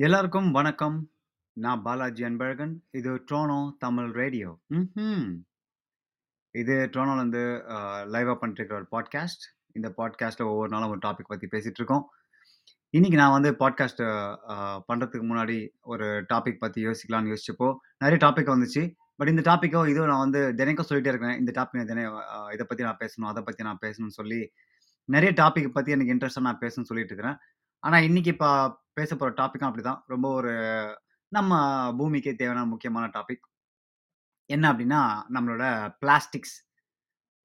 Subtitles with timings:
[0.00, 0.96] எல்லாருக்கும் வணக்கம்.
[1.56, 2.74] நான் பாலாஜி அன்பழகன்.
[2.98, 4.50] இது ட்ரோனோ தமிழ் ரேடியோ.
[4.74, 5.32] ம்
[6.54, 7.42] இது ட்ரோனோலேருந்து
[8.12, 9.44] லைவாக பண்ணிட்டு ஒரு பாட்காஸ்ட்.
[9.76, 12.04] இந்த பாட்காஸ்ட்டில் ஒவ்வொரு நாளும் ஒரு டாபிக் பற்றி பேசிகிட்டு இருக்கோம்.
[12.96, 14.04] இன்றைக்கி நான் வந்து பாட்காஸ்ட்
[14.88, 15.58] பண்ணுறதுக்கு முன்னாடி
[15.92, 17.70] ஒரு டாபிக் பற்றி யோசிக்கலாம்னு யோசிச்சப்போ,
[18.04, 18.84] நிறைய டாபிக் வந்துச்சு.
[19.16, 21.38] பட் இந்த டாப்பிக்கோ இதுவும் நான் வந்து தினைக்கும் சொல்லிட்டே இருக்கேன்.
[21.42, 22.04] இந்த டாபிக் தினை
[22.56, 24.42] இதை பற்றி நான் பேசணும், அதை பற்றி நான் பேசணும்னு சொல்லி,
[25.16, 27.40] நிறைய டாபிக் பற்றி எனக்கு இன்ட்ரெஸ்ட்டாக நான் பேசணும்னு சொல்லிட்டு இருக்கிறேன்.
[27.82, 28.50] ஆனால் இன்றைக்கி இப்போ
[28.98, 30.52] பேச டாப்பிக்கும் அப்படி தான் ரொம்ப ஒரு
[31.32, 31.52] நம்ம
[31.98, 33.44] பூமிக்கே தேவையான முக்கியமான டாபிக்.
[34.50, 35.00] என்ன அப்படின்னா,
[35.34, 35.64] நம்மளோட
[36.00, 36.56] பிளாஸ்டிக்ஸ்.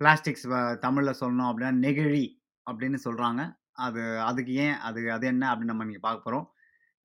[0.01, 0.55] பிளாஸ்டிக்ஸ் வ
[1.21, 2.25] சொல்லணும் அப்படின்னா, நெகிழி
[2.67, 3.41] அப்படின்னு சொல்கிறாங்க
[3.79, 4.77] அது அதுக்கு ஏன்?
[4.79, 5.43] அது அது என்ன?
[5.55, 6.47] அப்படின்னு நம்ம இங்கே பார்க்க போகிறோம்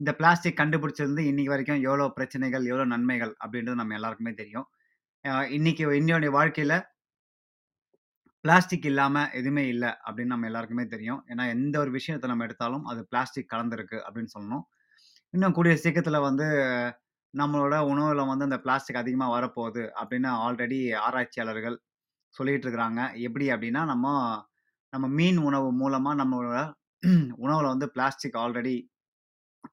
[0.01, 4.67] இந்த பிளாஸ்டிக் கண்டுபிடிச்சிருந்து இன்னைக்கு வரைக்கும் எவ்வளோ பிரச்சனைகள், எவ்வளோ நன்மைகள் அப்படின்றது நம்ம எல்லாருக்குமே தெரியும்.
[5.25, 6.77] இன்றைக்கி இன்னைக்கு இன்னையோடைய வாழ்க்கையில்
[8.45, 11.25] பிளாஸ்டிக் இல்லாம எதுவுமே இல்ல அப்படின்னு நம்ம எல்லாருக்குமே தெரியும்.
[11.29, 14.65] ஏன்னா, எந்த ஒரு விஷயத்த நம்ம எடுத்தாலும் அது பிளாஸ்டிக் கலந்திருக்கு அப்படின்னு சொல்லணும்.
[15.35, 16.47] இன்னும் கூடிய சீக்கிரத்துல வந்து
[17.35, 21.77] நம்மளோட உணவுல வந்து அந்த பிளாஸ்டிக் அதிகமா வரப்போகுது அப்படின்னு ஆல்ரெடி ஆராய்ச்சியாளர்கள்
[22.35, 23.01] சொல்லிட்டு இருக்கிறாங்க.
[23.21, 24.07] எப்படி அப்படின்னா, நம்ம
[24.93, 26.59] நம்ம மீன் உணவு மூலமா நம்மளோட
[27.45, 28.77] உணவுல வந்து பிளாஸ்டிக் ஆல்ரெடி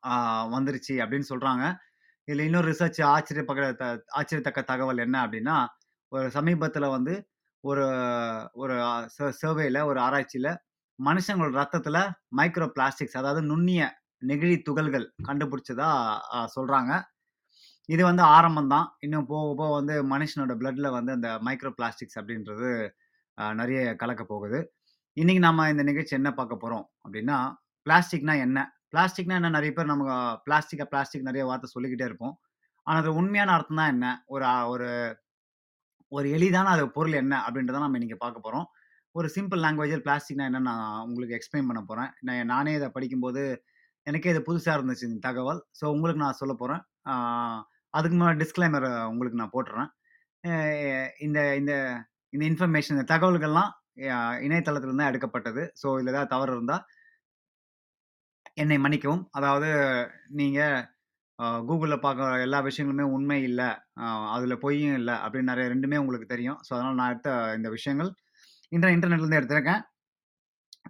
[0.06, 0.14] ஆ
[0.50, 1.64] வந்துருச்சு அப்படின்னு சொல்றாங்க.
[2.28, 3.86] இதுல இன்னொரு ரிசர்ச் ஆச்சரியப்பக்க த
[4.18, 5.58] ஆச்சரியத்தக்க தகவல் என்ன அப்படின்னா,
[6.12, 7.14] ஒரு சமீபத்தில் வந்து
[7.66, 7.86] ஒரு
[8.56, 8.76] ஒரு
[9.16, 10.50] ச சர்வேல ஒரு ஆராய்ச்சியில
[11.00, 11.98] மனுஷங்களோட ரத்தத்துல
[12.40, 13.82] மைக்ரோ பிளாஸ்டிக்ஸ் அதாவது நுண்ணிய
[14.22, 15.90] நெகிழி துகள்கள் கண்டுபிடிச்சதா
[16.56, 16.92] சொல்றாங்க.
[17.90, 18.88] இது வந்து ஆரம்பம் தான்.
[19.06, 22.70] இன்னும் போக போக வந்து மனுஷனோட பிளட்ல வந்து அந்த மைக்ரோ பிளாஸ்டிக்ஸ் அப்படின்றது
[23.60, 24.60] நிறைய கலக்க கலக்கப் போகுது.
[25.18, 27.38] இன்னைக்கு நம்ம இந்த நிகழ்ச்சி என்ன பார்க்க போறோம் அப்படின்னா,
[27.86, 28.60] பிளாஸ்டிக்னா என்ன?
[28.94, 29.52] பிளாஸ்டிக்னா என்ன?
[29.58, 30.16] நிறைய பேர் நமக்கு
[30.48, 32.36] பிளாஸ்டிக்கா பிளாஸ்டிக் நிறைய வார்த்தை சொல்லிக்கிட்டே இருப்போம்.
[32.88, 34.08] ஆனால் அது உண்மையான அர்த்தம் தான் என்ன?
[34.28, 34.88] ஒரு ஒரு
[36.12, 37.34] ஒரு எளிதான அது பொருள் என்ன?
[37.46, 38.66] அப்படின்றத நம்ம இன்னைக்கு பார்க்க போகிறோம்
[39.16, 43.42] ஒரு சிம்பிள் லாங்குவேஜில் பிளாஸ்டிக்னா என்னன்னு நான் உங்களுக்கு எக்ஸ்பிளைன் பண்ண போகிறேன் நான் நானே இதை படிக்கும்போது,
[44.08, 45.62] எனக்கே இது புதுசாக இருந்துச்சு இந்த தகவல்.
[45.80, 46.82] ஸோ உங்களுக்கு நான் சொல்லப் போகிறேன்
[47.94, 49.90] அதுக்கு முன்னாடி டிஸ்க்ளைமர் உங்களுக்கு நான் போட்டுறேன்
[51.26, 51.72] இந்த இந்த
[52.34, 53.72] இந்த இன்ஃபர்மேஷன் இந்த தகவல்கள்லாம்
[54.48, 55.64] இணையதளத்தில் தான் எடுக்கப்பட்டது.
[55.82, 56.84] ஸோ இதில் ஏதாவது தவறு இருந்தால்
[58.64, 59.24] என்னை மன்னிக்கவும்.
[59.38, 59.70] அதாவது
[60.42, 60.78] நீங்கள்
[61.40, 63.62] அ Googleல பார்க்குற எல்லா விஷயங்களுமே உண்மை இல்ல.
[64.02, 66.60] அ பொய்யும் இல்ல அப்படின்னு நெறைய 2மே உங்களுக்கு தெரியும்.
[66.66, 68.12] ஸோ அதனால நான் எடுத்த இந்த விஷயங்கள்
[68.72, 69.82] இன்ட இன்டர்நெட்லேருந்து எடுத்திருக்கேன்.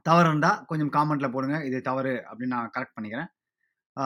[0.05, 1.57] தவறு இருந்தா கொஞ்சம் காமெண்ட்டில் போடுங்க.
[1.67, 3.29] இது தவறு அப்படின்னு நான் கரெக்ட் பண்ணிக்கிறேன்.
[3.97, 4.05] ஆ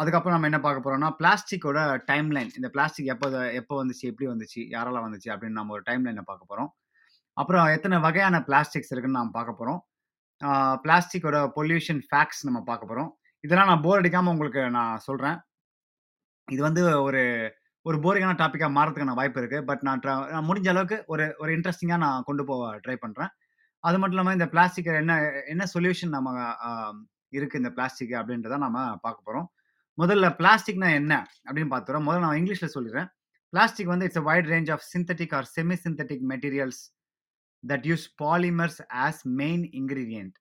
[0.00, 1.78] அதுக்கப்புறம் நம்ம என்ன பார்க்க போறோம்னா, பிளாஸ்டிக்கோட
[2.10, 2.50] டைம்லைன்.
[2.58, 3.26] இந்த பிளாஸ்டிக் எப்ப
[3.60, 4.04] எப்போ வந்துச்சு?
[4.12, 4.60] எப்படி வந்துச்சு?
[4.76, 5.30] யாரால வந்துச்சு?
[5.34, 6.70] அப்படின்னு நம்ம ஒரு டைம் டைம்லைன பார்க்க போறோம்.
[7.36, 9.80] அப்புறம் எத்தன வகையான பிளாஸ்டிக்ஸ் இருக்குன்னு நாம பார்க்க போறோம்.
[10.42, 10.50] ஆ
[10.84, 13.10] பிளாஸ்டிக்கோட பொல்யூஷன் ஃபேக்ட்ஸ் நம்ம பார்க்க போறோம்.
[13.44, 15.38] இதெல்லாம் நான் போர் அடிக்காம உங்களுக்கு நான் சொல்றேன்.
[16.48, 17.22] இது வந்து ஒரு
[17.86, 19.58] ஒரு போரிங்கான டாப்பிக்காக மாறதுக்கான வாய்ப்பு இருக்கு.
[19.64, 23.30] பட் நான் நான் முடிஞ்ச அளவுக்கு ஒரு ஒரு இன்ட்ரெஸ்டிங்காக நான் கொண்டு போக ட்ரை பண்றேன்.
[23.84, 25.14] அது மட்டும் இல்லாமல் இந்த பிளாஸ்டிக் என்ன
[25.52, 29.46] என்ன சொல்யூஷன் நம்ம இருக்குது இருக்கு இந்த பிளாஸ்டிக் அப்படின்றத நம்ம பார்க்க போறோம்.
[29.98, 31.12] முதல்ல பிளாஸ்டிக்னா என்ன?
[31.48, 32.04] அப்படின்னு பார்த்துறோம்.
[32.08, 33.08] முதல்ல நான் இங்கிலீஷ்ல சொல்லிடுறேன்.
[33.52, 36.80] பிளாஸ்டிக் வந்து it's a wide range of synthetic or semi synthetic materials
[37.64, 40.34] that use polymers as main ingredient.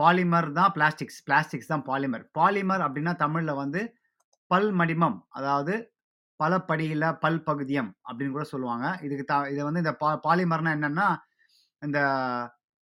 [0.00, 1.18] Polymer தான் பிளாஸ்டிக்ஸ்.
[1.28, 2.24] பிளாஸ்டிக்ஸ் தான் பாலிமர்.
[2.38, 3.82] பாலிமர் அப்படின்னா தமிழில் வந்து
[4.52, 5.18] பல்மடிமம்.
[5.38, 5.74] அதாவது
[6.40, 8.86] பல படியில் பல் பல்பகுதியம் அப்படின்னு கூட சொல்லுவாங்க.
[9.06, 11.08] இதுக்கு த இதை வந்து இந்த பா பாலிமர்னா என்னன்னா,
[11.82, 11.98] இந்த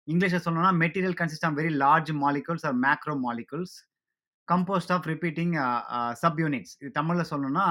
[0.09, 3.75] இங்கிலீஷில் சொல்லணும்னா material consist of very large molecules or macro molecules
[4.49, 5.53] composed of repeating
[6.23, 6.75] sub units.
[6.83, 7.67] இது தமிழில் சொல்லணும்னா,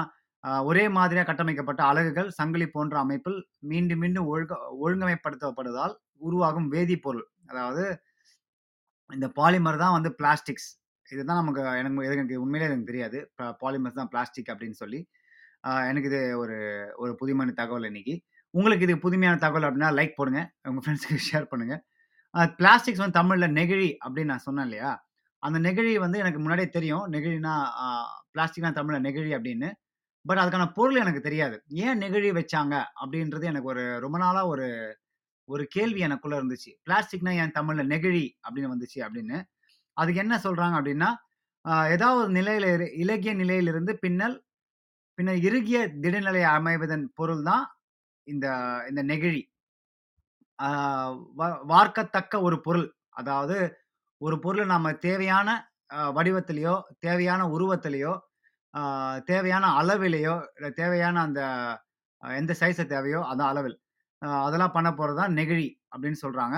[0.68, 3.38] ஒரே மாதிரியாக கட்டமைக்கப்பட்ட அலகுகள், சங்கிலி போன்ற அமைப்பில்
[3.72, 5.94] மீண்டும் மீண்டும் ஒழுங்க ஒழுங்கமைப்படுத்தப்படுவதால்
[6.28, 7.26] உருவாகும் வேதிப்பொருள்.
[7.50, 7.84] அதாவது
[9.10, 10.68] இந்த பாலிமர் தான் வந்து பிளாஸ்டிக்ஸ்.
[11.12, 13.18] இதுதான் நமக்கு எனக்கு எனக்கு உண்மையிலேயே எனக்கு தெரியாது.
[13.62, 15.00] பாலிமர்ஸ் தான் பிளாஸ்டிக் அப்படின்னு சொல்லி.
[15.90, 16.58] எனக்கு இது ஒரு
[16.96, 18.14] ஒரு புதுமையான தகவல் இன்னைக்கு.
[18.54, 20.40] உங்களுக்கு இது புதுமையான தகவல் அப்படின்னா லைக் போடுங்க.
[20.68, 21.76] உங்கள் ஃப்ரெண்ட்ஸுக்கு ஷேர் பண்ணுங்க.
[22.60, 24.92] பிளாஸ்டிக்ஸ் வந்து தமிழில் நெகிழி அப்படின்னு நான் சொன்னேன் இல்லையா?
[25.42, 27.04] அந்த நெகிழி வந்து எனக்கு முன்னாடியே தெரியும்.
[27.12, 27.54] நெகிழினா
[28.34, 29.68] பிளாஸ்டிக்னா தமிழில் நெகிழி அப்படின்னு.
[30.24, 31.56] பட் அதுக்கான பொருள் எனக்கு தெரியாது.
[31.84, 32.74] ஏன் நெகிழி வச்சாங்க?
[33.02, 34.66] அப்படின்றது எனக்கு ஒரு ரொம்ப நாளாக ஒரு
[35.52, 36.70] ஒரு கேள்வி எனக்குள்ளே இருந்துச்சு.
[36.88, 39.38] பிளாஸ்டிக்னா ஏன் தமிழில் நெகிழி அப்படின்னு வந்துச்சு அப்படின்னு.
[40.00, 41.10] அதுக்கு என்ன சொல்றாங்க அப்படின்னா,
[41.94, 42.86] ஏதாவது ஒரு நிலையில இரு
[43.42, 44.36] நிலையிலிருந்து பின்னல்
[45.18, 47.64] பின்னர் இறுகிய திடநிலை அமைவதன் பொருள் தான்
[48.26, 48.46] இந்த
[48.90, 49.42] இந்த நெகிழி.
[51.38, 52.86] வ வார்க்கத்தக்க ஒரு பொருள்.
[53.20, 53.56] அதாவது
[54.20, 55.48] ஒரு பொருளை நம்ம தேவையான
[56.16, 56.74] வடிவத்திலேயோ
[57.06, 58.12] தேவையான உருவத்திலேயோ
[59.28, 61.40] தேவையான அளவிலேயோ இல்லை தேவையான அந்த
[62.22, 63.76] எந்த சைஸை தேவையோ அந்த அளவில்.
[64.42, 66.56] அதெல்லாம் பண்ண போகிறது தான் நெகிழி அப்படின்னு சொல்கிறாங்க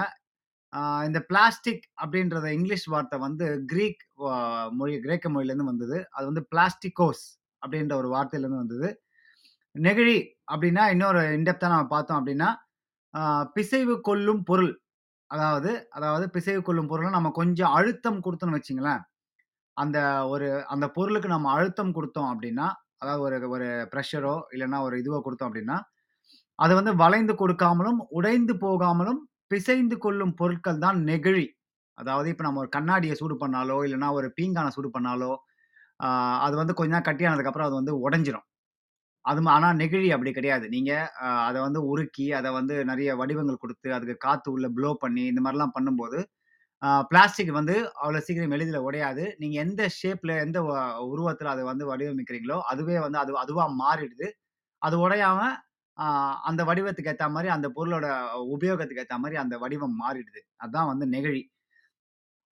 [1.06, 4.02] இந்த பிளாஸ்டிக் அப்படின்றத இங்கிலீஷ் வார்த்தை வந்து கிரீக்
[4.78, 5.98] மொழி கிரேக்க மொழியிலேருந்து வந்தது.
[6.16, 7.24] அது வந்து பிளாஸ்டிகோஸ்
[7.62, 8.88] அப்படின்ற ஒரு வார்த்தையிலேருந்து வந்தது.
[9.74, 10.16] நெகிழி
[10.52, 12.48] அப்படின்னா இன்னொரு இன் நம்ம பார்த்தோம் அப்படின்னா,
[13.56, 14.72] பிசைவு கொள்ளும் பொருள்.
[15.30, 19.02] அதாவது அதாவது பிசைவு கொள்ளும் பொருள்னா நம்ம கொஞ்சம் அழுத்தம் கொடுத்தோன்னு வச்சுங்களேன்,
[19.76, 19.98] அந்த
[20.34, 22.66] ஒரு அந்த பொருளுக்கு நம்ம அழுத்தம் கொடுத்தோம் அப்படின்னா
[23.02, 25.78] அதாவது ஒரு ஒரு ப்ரெஷரோ இல்லைன்னா ஒரு இதுவோ கொடுத்தோம் அப்படின்னா
[26.58, 29.20] அது வந்து வளைந்து கொடுக்காமலும், உடைந்து போகாமலும்
[29.52, 31.46] பிசைந்து கொள்ளும் பொருட்கள் தான் நெகிழி.
[31.98, 35.32] அதாவது இப்போ நம்ம ஒரு கண்ணாடியை சூடு பண்ணாலோ, இல்லைனா ஒரு பீங்கான சூடு பண்ணாலோ,
[36.46, 38.46] அது வந்து கொஞ்ச நேரம் கட்டியானதுக்கப்புறம் அது வந்து உடஞ்சிரும்
[39.24, 39.50] அது ம
[39.80, 40.66] நெகிழி அப்படி கிடையாது.
[40.74, 41.08] நீங்கள்
[41.48, 45.74] அதை வந்து உருக்கி, அதை வந்து நிறைய வடிவங்கள் கொடுத்து அதுக்கு காற்று உள்ள ப்ளோ பண்ணி, இந்த மாதிரிலாம்
[45.76, 46.18] பண்ணும்போது,
[47.10, 49.24] பிளாஸ்டிக் வந்து அவ்வளோ சீக்கிரம் எளிதில் உடையாது.
[49.42, 50.58] நீங்கள் எந்த ஷேப்பில் எந்த
[51.12, 54.28] உருவத்தில் அதை வந்து வடிவமைக்கிறீங்களோ, அதுவே வந்து அது அதுவாக மாறிடுது.
[54.82, 55.56] அது உடையாமல்
[56.48, 58.06] அந்த வடிவத்துக்கு ஏற்ற மாரி, அந்த பொருளோட
[58.54, 60.42] உபயோகத்துக்கு ஏற்ற மாரி அந்த வடிவம் மாறிடுது.
[60.62, 61.42] அதான் வந்து நெகிழி.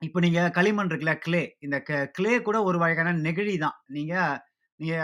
[0.02, 1.42] இப்ப நீங்க களிமண் இருக்குல்ல, க்ளே.
[1.60, 3.76] இந்த க க்ளே கூட ஒரு வகையான நெகிழி தான்.
[3.90, 4.14] நீங்க
[4.80, 4.94] நீங்க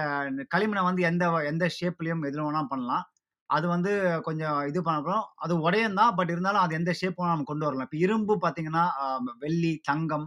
[0.53, 3.05] களிமண்ண வந்து எந்த வ எந்த ஷேப்லயும் எதுல வேணா பண்ணலாம்.
[3.51, 3.93] அது வந்து
[4.27, 6.13] கொஞ்சம் இது பண்ணப்பறம் அது உடையும் தான்.
[6.19, 7.89] பட் இருந்தாலும் அது எந்த ஷேப் வேணா நம்ம கொண்டு வரலாம்.
[7.89, 9.07] இப்ப இரும்பு பார்த்தீங்கன்னா, அ
[9.45, 10.27] வெள்ளி, தங்கம்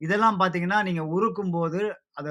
[0.00, 1.80] இதெல்லாம் பார்த்தீங்கன்னா, நீங்க உருக்கும்போது
[2.18, 2.30] அது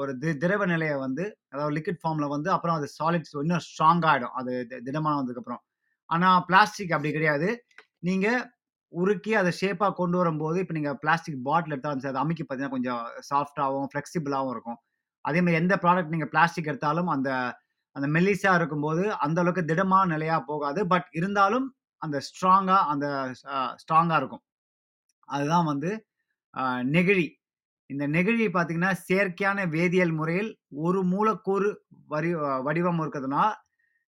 [0.00, 4.34] ஒரு தி திரவ நிலையை வந்து அதாவது லிக்விட் ஃபார்மில் வந்து அப்புறம் அது சாலிட்ஸ் இன்னும் ஸ்ட்ராங் ஆகிடும்
[4.40, 5.62] அது தி திடமானதுக்கப்புறம்.
[6.10, 7.48] ஆனால் பிளாஸ்டிக் அப்படி கிடையாது.
[8.08, 8.40] நீங்கள்
[8.92, 13.00] உருக்கி அதை ஷேப்பாக கொண்டு வரும்போது, இப்போ நீங்கள் பிளாஸ்டிக் பாட்டில் எடுத்தாலும் சரி, அதை அமைக்க பார்த்தீங்கன்னா, கொஞ்சம்
[13.30, 14.78] சாஃப்டாகவும் ஃப்ளெக்சிபிளாகவும் இருக்கும்.
[15.24, 17.30] அதே எந்த ப்ராடக்ட் நீங்கள் பிளாஸ்டிக் எடுத்தாலும் அந்த
[17.96, 20.80] அந்த மெல்லிஸாக இருக்கும்போது, அந்த அளவுக்கு திடமான நிலையாக போகாது.
[20.86, 21.66] பட் இருந்தாலும்
[22.02, 23.06] அந்த ஸ்ட்ராங்காக அந்த
[23.82, 24.42] ஸ்ட்ராங்காக இருக்கும்.
[25.28, 25.90] அதுதான் வந்து
[26.96, 27.26] நெகிழி.
[27.90, 30.50] இந்த நெகிழி பார்த்தீங்கன்னா, செயற்கையான வேதியியல் முறையில்
[30.86, 31.68] ஒரு மூலக்கூறு
[32.12, 32.30] வரி
[32.66, 33.44] வடிவம் இருக்கிறதுனா,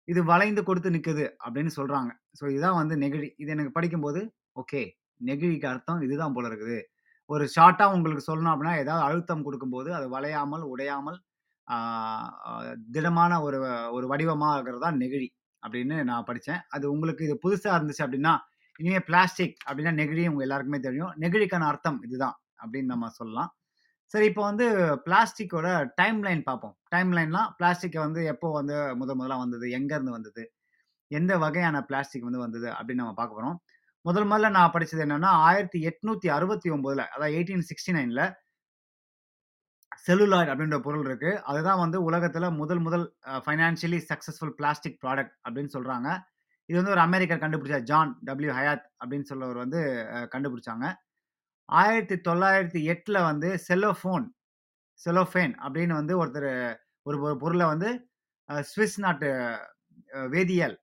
[0.08, 3.28] இது வளைந்து கொடுத்து நிற்குது அப்படின்னு சொல்கிறாங்க ஸோ இதுதான் வந்து நெகிழி.
[3.42, 4.20] இது எனக்கு படிக்கும்போது,
[4.62, 4.82] ஓகே.
[5.20, 6.78] நெகிழிக்கு அர்த்தம் இதுதான் போல இருக்குது.
[7.30, 11.18] ஒரு ஷார்ட்டாக உங்களுக்கு சொல்லணும் அப்படின்னா, ஏதாவது அழுத்தம் கொடுக்கும்போது அது வளையாமல், உடையாமல்,
[12.94, 13.58] திடமான ஒரு
[13.96, 15.28] ஒரு வடிவமாக இருக்கிறது தான் நெகிழி.
[15.62, 18.34] அப்படின்னு நான் படித்தேன் அது உங்களுக்கு இது புதுசாக இருந்துச்சு அப்படின்னா,
[18.80, 21.12] இனிமேல் பிளாஸ்டிக் அப்படின்னா நெகிழி உங்கள் எல்லாருக்குமே தெரியும்.
[21.24, 23.50] நெகிழிக்கான அர்த்தம் இதுதான் அப்படின்னு நம்ம சொல்லலாம்.
[24.14, 24.66] சரி இப்போ வந்து
[25.06, 26.74] பிளாஸ்டிக்கோட டைம் லைன் பார்ப்போம்.
[26.88, 29.66] டைம் லைன்லாம் பிளாஸ்டிக்கை வந்து எப்போ வந்து முதல் முதலாக வந்தது?
[29.78, 30.42] எங்கேருந்து வந்தது?
[31.10, 32.68] எந்த வகையான பிளாஸ்டிக் வந்து வந்தது?
[32.76, 33.58] அப்படின்னு நம்ம பார்க்க போகிறோம்
[34.04, 38.22] முதல் முதல்ல நான் படிச்சது என்னன்னா, 1869ல அதாவது 1869ல
[40.06, 41.30] செல்லுலாய்ட் அப்படின்ற பொருள் இருக்கு.
[41.50, 43.06] அதுதான் வந்து உலகத்தில் முதல் முதல்
[43.44, 46.08] ஃபைனான்ஷியலி சக்ஸஸ்ஃபுல் பிளாஸ்டிக் ப்ராடக்ட் அப்படின்னு சொல்கிறாங்க
[46.68, 49.80] இது வந்து ஒரு அமெரிக்கர் கண்டுபிடிச்சா ஜான் டபிள்யூ ஹயாத் அப்படின்னு சொல்லவர் வந்து
[50.34, 50.86] கண்டுபிடிச்சாங்க.
[51.68, 54.26] 1908ல வந்து செல்லோஃபோன்
[55.00, 56.50] செலோஃபேன் அப்படின்னு வந்து ஒருத்தர்
[57.06, 57.90] ஒரு ஒரு வந்து
[58.48, 59.28] அ ஸ்விஸ் நாட்டு
[60.34, 60.76] வேதியியல்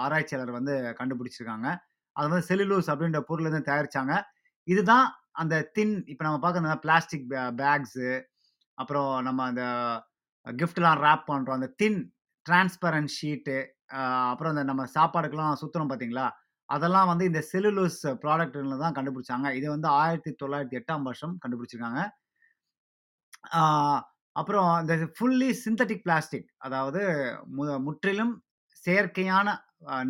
[0.00, 1.68] ஆராய்ச்சியாளர் வந்து கண்டுபிடிச்சிருக்காங்க.
[2.16, 4.14] அது வந்து செல்லுலோஸ் அப்படின்ற பொருள் வந்து தயாரிச்சாங்க.
[4.68, 5.06] இதுதான்
[5.42, 8.08] அந்த தின் இப்போ நம்ம பார்க்கிற பிளாஸ்டிக் பே பேக்ஸு,
[8.78, 9.64] அப்புறம் நம்ம அந்த
[10.46, 12.00] கிஃப்ட்லாம் ரேப் பண்ணுறோம் அந்த தின்
[12.46, 13.56] டிரான்ஸ்பரன்ட் ஷீட்டு,
[14.30, 16.26] அப்புறம் அந்த நம்ம சாப்பாடுக்கெல்லாம் சுத்துறோம் பார்த்தீங்களா?
[16.68, 19.48] அதெல்லாம் வந்து இந்த செல்லுலோஸ் ப்ராடக்ட்ல தான் கண்டுபிடிச்சாங்க.
[19.58, 22.02] இது வந்து 1908ஆம் வருஷம் கண்டுபிடிச்சிருக்காங்க.
[24.36, 27.02] அப்புறம் இந்த ஃபுல்லி சிந்தட்டிக் பிளாஸ்டிக் அதாவது
[27.56, 28.32] மு முற்றிலும்
[28.84, 29.48] செயற்கையான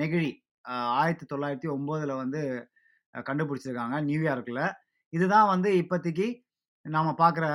[0.01, 0.31] நெகிழி
[1.01, 2.41] ஆயிரத்தி தொள்ளாயிரத்தி ஒம்போதில் வந்து
[3.15, 4.65] கண்டுபிடிச்சிருக்காங்க நியூயார்க்கில்
[5.13, 6.29] இதுதான் வந்து இப்போதைக்கு
[6.87, 7.47] நாம் பார்க்குற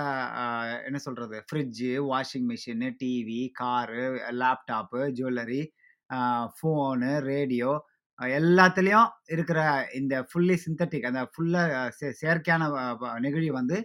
[0.87, 4.05] என்ன சொல்கிறது fridge washing machine TV, car,
[4.41, 5.61] laptop, jewellery,
[6.55, 7.71] phone, radio
[8.37, 9.59] எல்லாத்துலேயும் இருக்கிற
[9.93, 12.63] இந்த ஃபுல்லி சிந்தட்டிக் அந்த ஃபுல்லாக செ செயற்கையான
[13.19, 13.77] நெகிழி வந்து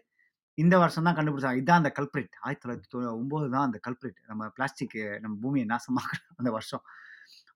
[0.59, 1.57] இந்த வருஷம் தான் கண்டுபிடிச்சாங்க.
[1.57, 2.35] இதுதான் அந்த கல்பிரிட்.
[2.45, 4.19] 1909 தான் அந்த கல்பிரிட்.
[4.27, 6.85] நம்ம பிளாஸ்டிக் நம்ம பூமியை நாசமாக்குற அந்த வருஷம்.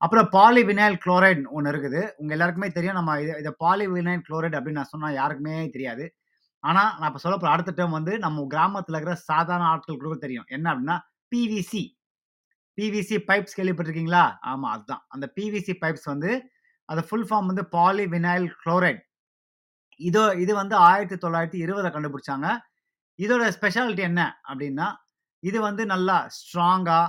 [0.01, 2.01] அப்புறம் பாலிவினைல் குளோரைட் ஒன்று இருக்குது.
[2.17, 2.97] உங்கள் எல்லாருக்குமே தெரியும்.
[2.99, 6.05] நம்ம இதை இதை பாலிவினைல் குளோரைட் அப்படின்னு நான் சொன்னால் யாருக்குமே தெரியாது.
[6.63, 10.47] ஆனால் நான் இப்போ சொல்லப்போற அடுத்த டைம் வந்து நம்ம கிராமத்தில் இருக்கிற சாதாரண ஆட்களுக்கு கூட தெரியும்.
[10.49, 10.97] என்ன அப்படின்னா,
[11.31, 11.83] பிவிசி.
[12.77, 14.23] பிவிசி பைப்ஸ் கேள்விப்பட்டிருக்கீங்களா?
[14.43, 15.03] ஆமாம் அதுதான்.
[15.07, 16.31] அந்த பிவிசி பைப்ஸ் வந்து
[16.89, 19.01] அது ஃபுல் ஃபார்ம் வந்து பாலிவினைல் குளோரைட்
[19.99, 22.47] இதோ இது வந்து 1920ல கண்டுபிடிச்சாங்க.
[23.19, 24.87] இதோட ஸ்பெஷாலிட்டி என்ன அப்படின்னா,
[25.43, 27.05] இது வந்து நல்லா ஸ்ட்ராங்காக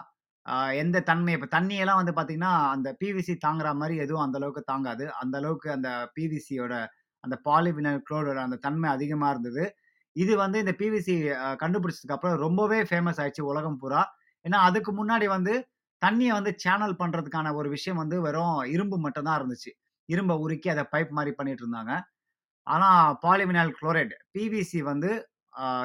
[0.82, 5.04] எந்த தன்மை இப்போ தண்ணியெல்லாம் வந்து பார்த்தீங்கன்னா, அந்த பிவிசி தாங்குற மாதிரி எதுவும் அந்த அளவுக்கு தாங்காது.
[5.22, 6.74] அந்த அளவுக்கு அந்த பிவிசியோட
[7.24, 9.64] அந்த பாலிவினல் குளோரோட அந்த தன்மை அதிகமாக இருந்தது.
[10.16, 11.14] இது வந்து இந்த பிவிசி
[11.62, 14.02] கண்டுபிடிச்சதுக்கு அப்புறம் ரொம்பவே ஃபேமஸ் ஆயிடுச்சு உலகம் பூரா.
[14.44, 15.54] ஏன்னா, அதுக்கு முன்னாடி வந்து
[16.02, 19.70] தண்ணியை வந்து சேனல் பண்றதுக்கான ஒரு விஷயம் வந்து வெறும் இரும்பு மட்டும் தான் இருந்துச்சு.
[20.08, 21.92] இரும்பை உருக்கி அதை பைப் மாதிரி பண்ணிட்டு இருந்தாங்க.
[22.66, 22.88] ஆனா
[23.24, 25.10] பாலிமினால் குளோரைட் பிவிசி வந்து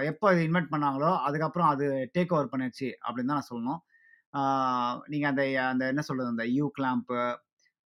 [0.09, 3.81] எப்போ இது இன்வெர்ட் பண்ணாங்களோ, அதுக்கப்புறம் அது டேக் ஓவர் பண்ணிருச்சு அப்படின்னு தான் நான் சொல்லணும்.
[5.11, 7.21] நீங்கள் அந்த அந்த என்ன சொல்கிறது அந்த யூ கிளாம்ப்பு,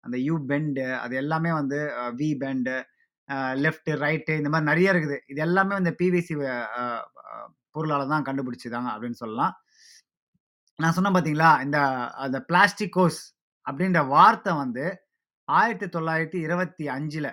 [0.04, 1.78] அந்த யூ பெண்டு அது எல்லாமே வந்து
[2.20, 2.76] வி பெண்டு,
[3.64, 5.18] லெஃப்ட்டு ரைட்டு இந்த மாதிரி நிறைய இருக்குது.
[5.32, 6.34] இது எல்லாமே இந்த பிவிசி
[7.76, 9.54] பொருளால் தான் கண்டுபிடிச்சிதாங்க அப்படின்னு சொல்லலாம்.
[10.78, 11.50] நான் சொன்னேன் பார்த்தீங்களா?
[11.64, 11.78] இந்த
[12.24, 13.20] அந்த பிளாஸ்டிகோஸ்
[13.66, 14.84] அப்படின்ற வார்த்தை வந்து
[15.48, 17.28] 1925ல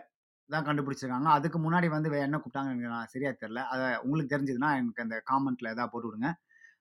[0.50, 1.30] தான் கண்டுபிடிச்சிருக்காங்க.
[1.38, 5.72] அதுக்கு முன்னாடி வந்து என்ன கூப்பிட்டாங்கன்னு எனக்கு நான் சரியாக தெரில அதை உங்களுக்கு தெரிஞ்சதுன்னா எனக்கு அந்த காமெண்ட்டில்
[5.74, 6.30] எதாவது போட்டு விடுங்க.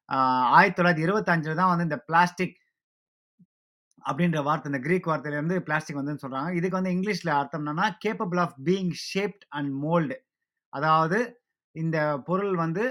[0.08, 0.16] ஆ
[0.56, 2.56] 1925ல தான் வந்து இந்த பிளாஸ்டிக்
[4.04, 8.56] அப்படின்ற வார்த்தை இந்த கிரீக் வார்த்தையிலேருந்து பிளாஸ்டிக் வந்துன்னு சொல்கிறாங்க இதுக்கு வந்து இங்கிலீஷில் அர்த்தம் என்னன்னா, capable of
[8.68, 10.16] being shaped and mould.
[10.72, 11.18] அதாவது
[11.76, 12.84] இந்த பொருள் வந்து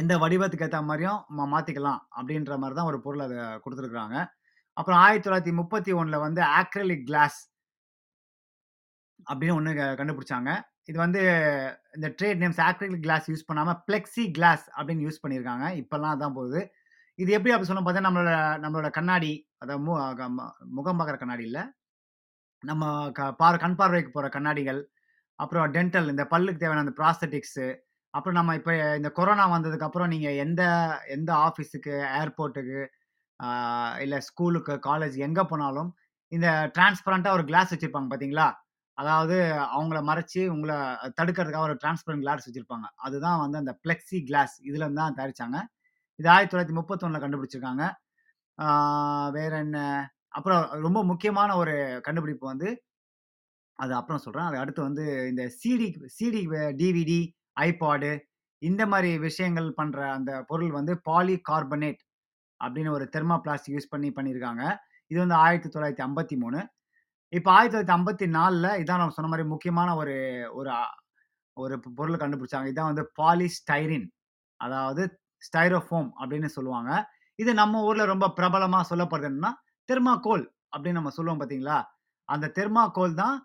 [0.00, 4.16] எந்த வடிவத்துக்கு ஏத்த மாரியும் நம்ம மாத்திக்கலாம் அப்படின்ற மாரி தான் ஒரு பொருள் அத குடுத்துருக்காங்க.
[4.76, 7.38] அப்புறம் 1931ல வந்து ஆக்ரிலிக் கிளாஸ்
[9.26, 10.50] அப்படின்னு ஒண்ணு க கண்டுபிடிச்சாங்க.
[10.90, 11.20] இது வந்து
[11.96, 15.66] இந்த trade names acrylic glass use பண்ணாம பிளெக்ஸி கிளாஸ் அப்படின்னு யூஸ் பண்ணியிருக்காங்க.
[15.82, 16.60] இப்பல்லாம் அதான் போகுது.
[17.18, 18.32] இது எப்படி அப்படி சொல்லணும் பார்த்தீங்கன்னா, நம்மளோட
[18.64, 19.32] நம்மளோட கண்ணாடி
[19.62, 21.60] அதாவது மு க ம முகம் பார்க்குற கண்ணாடி இல்ல.
[22.64, 22.84] நம்ம
[23.18, 24.80] க பார் கண் பார்வைக்கு போற கண்ணாடிகள்,
[25.38, 27.66] அப்புறம் டென்டல் இந்த பல்லுக்கு தேவையான அந்த ப்ராஸ்தட்டிக்ஸு
[28.14, 30.62] அப்புறம் நம்ம இப்ப இந்த கொரோனா வந்ததுக்கு அப்புறம் நீங்க எந்த
[31.16, 32.80] எந்த ஆஃபீஸுக்கு, ஏர்போர்ட்டுக்கு,
[33.40, 35.90] இல்லை இல்ல ஸ்கூலுக்கு, காலேஜ் எங்க போனாலும்
[36.32, 38.48] இந்த டிரான்ஸ்பரன்ட்டா ஒரு கிளாஸ் வச்சிருப்பாங்க பார்த்தீங்களா?
[38.98, 39.36] அதாவது
[39.76, 40.76] அவங்கள மறைச்சு உங்களை
[41.18, 42.86] தடுக்கிறதுக்காக ஒரு டிரான்ஸ்பரண்ட் கிளாஸ் வச்சிருப்பாங்க.
[43.06, 45.58] அதுதான் வந்து அந்த பிளெக்ஸி கிளாஸ் இதுல தான் தயாரிச்சாங்க.
[46.18, 47.84] இது 1931ல கண்டுபிடிச்சிருக்காங்க.
[49.38, 49.78] வேற என்ன?
[50.38, 51.74] அப்புறம் ரொம்ப முக்கியமான ஒரு
[52.06, 52.68] கண்டுபிடிப்பு வந்து
[53.78, 54.48] அது அப்புறம் சொல்றேன்.
[54.48, 55.88] அது அடுத்து வந்து இந்த சிடி
[56.18, 56.42] சிடி
[56.80, 57.20] டிவிடி,
[57.68, 58.10] ஐபாடு
[58.62, 62.00] இந்த மாதிரி விஷயங்கள் பண்ணுற அந்த பொருள் வந்து பாலி கார்பனேட்
[62.60, 64.62] அப்படின்னு ஒரு தெர்மா பிளாஸ்டிக் யூஸ் பண்ணி பண்ணியிருக்காங்க.
[65.10, 66.58] இது வந்து ஆயிரத்தி தொள்ளாயிரத்தி ஐம்பத்தி மூணு
[67.32, 70.16] இப்போ ஆயிரத்தி தொள்ளாயிரத்தி ஐம்பத்தி நாலில் இதான் நான் சொன்ன மாதிரி முக்கியமான ஒரு
[70.58, 70.70] ஒரு
[71.56, 72.68] ஒரு பொருள் கண்டுபிடிச்சாங்க.
[72.72, 74.06] இதான் வந்து பாலிஸ்டைரீன்.
[74.60, 75.02] அதாவது
[75.42, 76.90] ஸ்டைரோஃபோம் அப்படின்னு சொல்லுவாங்க.
[77.42, 79.52] இது நம்ம ஊரில் ரொம்ப பிரபலமாக சொல்லப்படுறது என்னன்னா,
[79.88, 81.78] தெர்மாகோல் அப்படின்னு நம்ம சொல்லுவோம் பார்த்தீங்களா?
[82.28, 83.36] அந்த தெர்மாகோல் தான்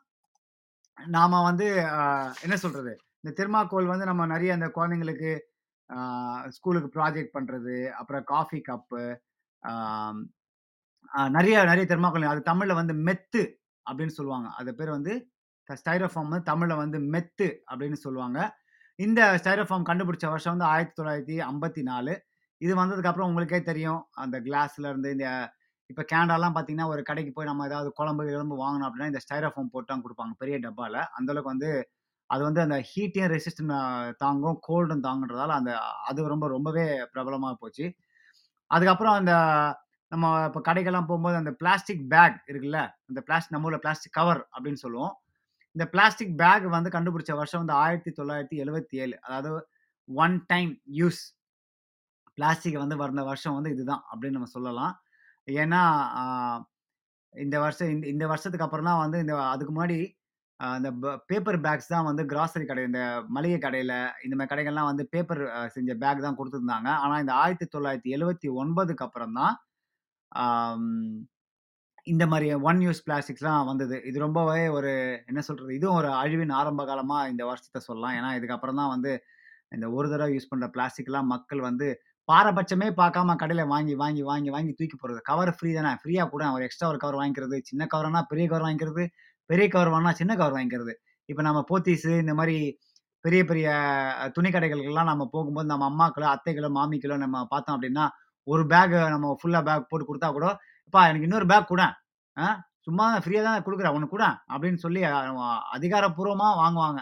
[0.98, 1.68] நாம் வந்து
[2.46, 2.94] என்ன சொல்கிறது
[3.26, 5.30] இந்த தெர்மாக்கோல் வந்து நம்ம நிறைய அந்த குழந்தைங்களுக்கு
[6.56, 9.04] ஸ்கூலுக்கு ப்ராஜெக்ட் பண்ணுறது அப்புறம் காஃபி கப்பு,
[11.36, 13.42] நிறைய நிறைய தெர்மாக்கோல் அது தமிழில் வந்து மெத்து
[13.86, 14.48] அப்படின்னு சொல்லுவாங்க.
[14.60, 15.14] அது பேர் வந்து
[15.70, 18.40] ஸ்டைரோஃபார்ம் வந்து தமிழில் வந்து மெத்து அப்படின்னு சொல்லுவாங்க.
[19.00, 22.16] இந்த ஸ்டைரோஃபார்ம் கண்டுபிடிச்ச வருஷம் வந்து 1954.
[22.62, 24.02] இது வந்ததுக்கப்புறம் உங்களுக்கே தெரியும்.
[24.24, 25.28] அந்த கிளாஸ்ல இருந்து இந்த
[25.90, 29.90] இப்போ கேனடாலாம் பார்த்தீங்கன்னா, ஒரு கடைக்கு போய் நம்ம ஏதாவது குழம்பு, கிழம்பு வாங்கணும் அப்படின்னா, இந்த ஸ்டைரோஃபார்ம் போட்டு
[29.92, 31.70] தான் கொடுப்பாங்க பெரிய டப்பாவில் அந்தளவுக்கு வந்து
[32.30, 33.74] அது வந்து அந்த ஹீட்டையும் ரெசிஸ்டன்
[34.18, 35.72] தாங்கும், கோல்டும் தாங்குன்றதால அந்த
[36.08, 37.86] அது ரொம்ப ரொம்பவே பிரபலமாக போச்சு.
[38.72, 39.34] அதுக்கப்புறம் அந்த
[40.12, 44.82] நம்ம இப்போ கடைக்கெல்லாம் போகும்போது அந்த பிளாஸ்டிக் பேக் இருக்குல்ல, அந்த பிளாஸ்டிக் நம்ம ஊரில் பிளாஸ்டிக் கவர் அப்படின்னு
[44.84, 45.14] சொல்லுவோம்.
[45.76, 49.18] இந்த பிளாஸ்டிக் பேக் வந்து கண்டுபிடிச்ச வருஷம் வந்து 1977.
[49.22, 49.52] அதாவது
[50.10, 51.22] ஒன் டைம் யூஸ்
[52.38, 54.94] பிளாஸ்டிக் வந்து வந்த வருஷம் வந்து இதுதான் அப்படின்னு நம்ம சொல்லலாம்.
[55.48, 55.82] ஏன்னா,
[57.34, 59.98] இந்த வருஷம் இந்த இந்த வருஷத்துக்கு அப்புறம் தான் வந்து இந்த அதுக்கு முன்னாடி
[60.70, 60.90] அந்த
[61.30, 63.02] பேப்பர் பேக்ஸ் தான் வந்து கிராசரி கடை, இந்த
[63.36, 63.94] மளிகை கடையில்
[64.26, 65.42] இந்த மாதிரி கடைகள்லாம் வந்து பேப்பர்
[65.76, 68.50] செஞ்ச பேக் தான் கொடுத்துருந்தாங்க ஆனால் இந்த 1979க்கு
[69.08, 69.54] அப்புறம் தான்
[72.08, 73.96] இந்த மாதிரி ஒன் யூஸ் பிளாஸ்டிக்ஸ்லாம் வந்தது.
[74.10, 74.92] இது ரொம்பவே ஒரு
[75.30, 78.16] என்ன சொல்கிறது இதுவும் ஒரு அழிவின் ஆரம்ப காலமாக இந்த வருஷத்தை சொல்லலாம்.
[78.18, 79.12] ஏன்னா, இதுக்கப்புறம் தான் வந்து
[79.72, 81.88] இந்த ஒரு தடவை யூஸ் பண்ணுற பிளாஸ்டிக்லாம் மக்கள் வந்து
[82.30, 85.22] பாரபட்சமே பார்க்காம கடையில் வாங்கி, வாங்கி, வாங்கி, வாங்கி தூக்கி போடுறது.
[85.30, 85.92] கவர் ஃப்ரீ தானே!
[86.02, 87.58] ஃப்ரீயாக கூட ஒரு எக்ஸ்ட்ரா ஒரு கவர் வாங்கிக்கிறது.
[87.70, 89.06] சின்ன கவர்னா பெரிய கவர் வாங்கிக்கிறது.
[89.50, 90.94] பெரிய கவர் வாங்கினா சின்ன கவர் வாங்கிக்கிறது.
[91.30, 92.58] இப்போ நம்ம போத்தீஸு இந்த மாதிரி
[93.26, 93.68] பெரிய பெரிய
[94.36, 98.06] துணி கடைகளுக்கெல்லாம் நம்ம போகும்போது நம்ம அம்மாக்களோ, அத்தைகளோ, மாமிக்களோ நம்ம பார்த்தோம் அப்படின்னா
[98.48, 100.48] ஒரு பேக் நம்ம ஃபுல்லாக பேக் போட்டு கொடுத்தா கூட,
[100.88, 101.84] இப்போ எனக்கு இன்னொரு பேக் கூட
[102.38, 102.48] ஆ
[102.88, 105.02] சும்மா ஃப்ரீயாக தான் கொடுக்குறேன் ஒண்ணு கூட அப்படின்னு சொல்லி
[105.76, 107.00] அதிகாரப்பூர்வமாக வாங்குவாங்க.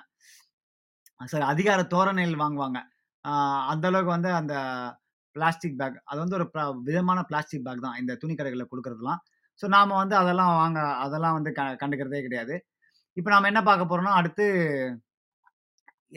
[1.31, 2.79] சாரி அதிகார தோரணையில் வாங்குவாங்க.
[3.25, 4.55] அந்தளவுக்கு அந்த அளவுக்கு வந்து அந்த
[5.35, 6.45] பிளாஸ்டிக் பேக் அது வந்து ஒரு
[6.87, 7.97] விதமான பிளாஸ்டிக் பேக் தான்.
[8.01, 9.21] இந்த துணி கடைகளில் கொடுக்குறதுலாம்
[9.63, 12.55] ஸோ நாம் வந்து அதெல்லாம் வாங்க அதெல்லாம் வந்து க கண்டுக்கிறதே கிடையாது.
[13.17, 14.45] இப்போ நாம் என்ன பார்க்க போகிறோம்னா அடுத்து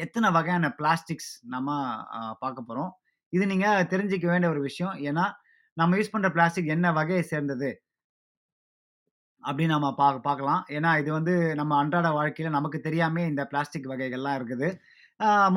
[0.05, 1.69] எத்தனை வகையான பிளாஸ்டிக்ஸ் நம்ம
[2.43, 2.91] பார்க்க போகிறோம்
[3.33, 4.95] இது நீங்கள் தெரிஞ்சுக்க வேண்டிய ஒரு விஷயம்.
[5.09, 5.25] ஏன்னா,
[5.77, 7.71] நம்ம யூஸ் பண்ணுற பிளாஸ்டிக் என்ன வகையை சேர்ந்தது?
[9.43, 10.63] அப்படின்னு நம்ம பா பார்க்கலாம்.
[10.77, 14.69] ஏன்னா, இது வந்து நம்ம அன்றாட வாழ்க்கையில் நமக்கு தெரியாமே இந்த பிளாஸ்டிக் வகைகள்லாம் இருக்குது.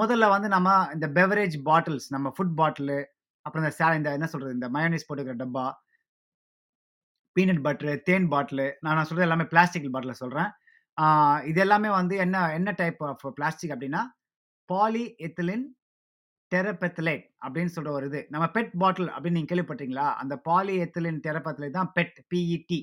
[0.02, 3.00] முதல்ல வந்து நம்ம இந்த பெவரேஜ் பாட்டில்ஸ் நம்ம ஃபுட் பாட்டிலு,
[3.46, 5.66] அப்புறம் இந்த சே இந்த என்ன சொல்கிறது இந்த மயோனைஸ் போட்டுக்கிற டப்பா,
[7.40, 10.50] பீனட் பட்டரு, தேன் பாட்டிலு நான் நான் சொல்கிறது எல்லாமே பிளாஸ்டிக் பாட்டில் சொல்கிறேன்
[11.50, 14.02] இது எல்லாமே வந்து என்ன என்ன டைப் ஆஃப் பிளாஸ்டிக் அப்படின்னா
[14.70, 15.66] பாலி எத்திலின்
[16.52, 18.20] டெரபெத்தலேட் அப்படின்னு சொல்கிற ஒரு இது.
[18.30, 20.06] நம்ம பெட் பாட்டில் அப்படின்னு நீங்கள் கேள்விப்பட்டீங்களா?
[20.22, 22.80] அந்த பாலி எத்திலின் டெரபெத்தலேட் தான் பெட் பிஇடி.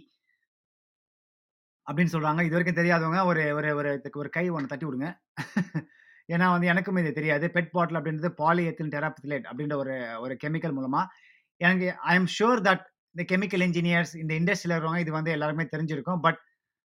[1.87, 5.09] அப்படின்னு சொல்கிறாங்க இது வரைக்கும் தெரியாதவங்க ஒரு ஒரு ஒரு இதுக்கு ஒரு கை ஒன்று தட்டி விடுங்க.
[6.35, 7.47] ஏன்னா வந்து எனக்கும் இது தெரியாது.
[7.57, 11.13] பெட் பாட்டில் அப்படின்றது பாலிஎத்திலீன் டெராபித்லேட் அப்படின்ற ஒரு ஒரு கெமிக்கல் மூலமாக
[11.61, 12.85] எனக்கு ஐ எம் ஷுர் தட்
[13.17, 16.21] இந்த கெமிக்கல் இன்ஜினியர்ஸ் இந்த இண்டஸ்ட்ரியில் இருக்கிறவங்க இது வந்து எல்லாருமே தெரிஞ்சிருக்கும்.
[16.27, 16.41] பட்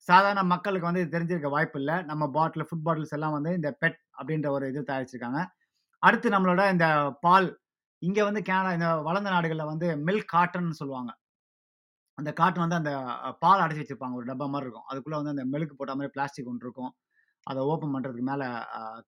[0.08, 3.98] சாதாரண மக்களுக்கு வந்து இது தெரிஞ்சிருக்க வாய்ப்பு இல்லை நம்ம பாட்டில் ஃபுட் பாட்டில்ஸ் எல்லாம் வந்து இந்த பெட்
[4.20, 5.40] அப்படின்ற ஒரு இது தயாரிச்சிருக்காங்க.
[6.04, 6.88] அடுத்து நம்மளோட இந்த
[7.22, 7.48] பால்
[8.02, 11.12] இங்கே வந்து கேனடா இந்த வளர்ந்த நாடுகளில் வந்து மில்க் காட்டன்னு சொல்லுவாங்க.
[12.18, 12.94] அந்த காட்டன் வந்து அந்த
[13.40, 14.18] பால் அடைச்சி வச்சிருப்பாங்க.
[14.20, 14.88] ஒரு டப்பா மாதிரி இருக்கும்.
[14.92, 16.92] அதுக்குள்ளே வந்து அந்த மில்க் போட்ட மாதிரி பிளாஸ்டிக் ஒன்று இருக்கும்.
[17.48, 18.48] அதை ஓப்பன் பண்ணுறதுக்கு மேலே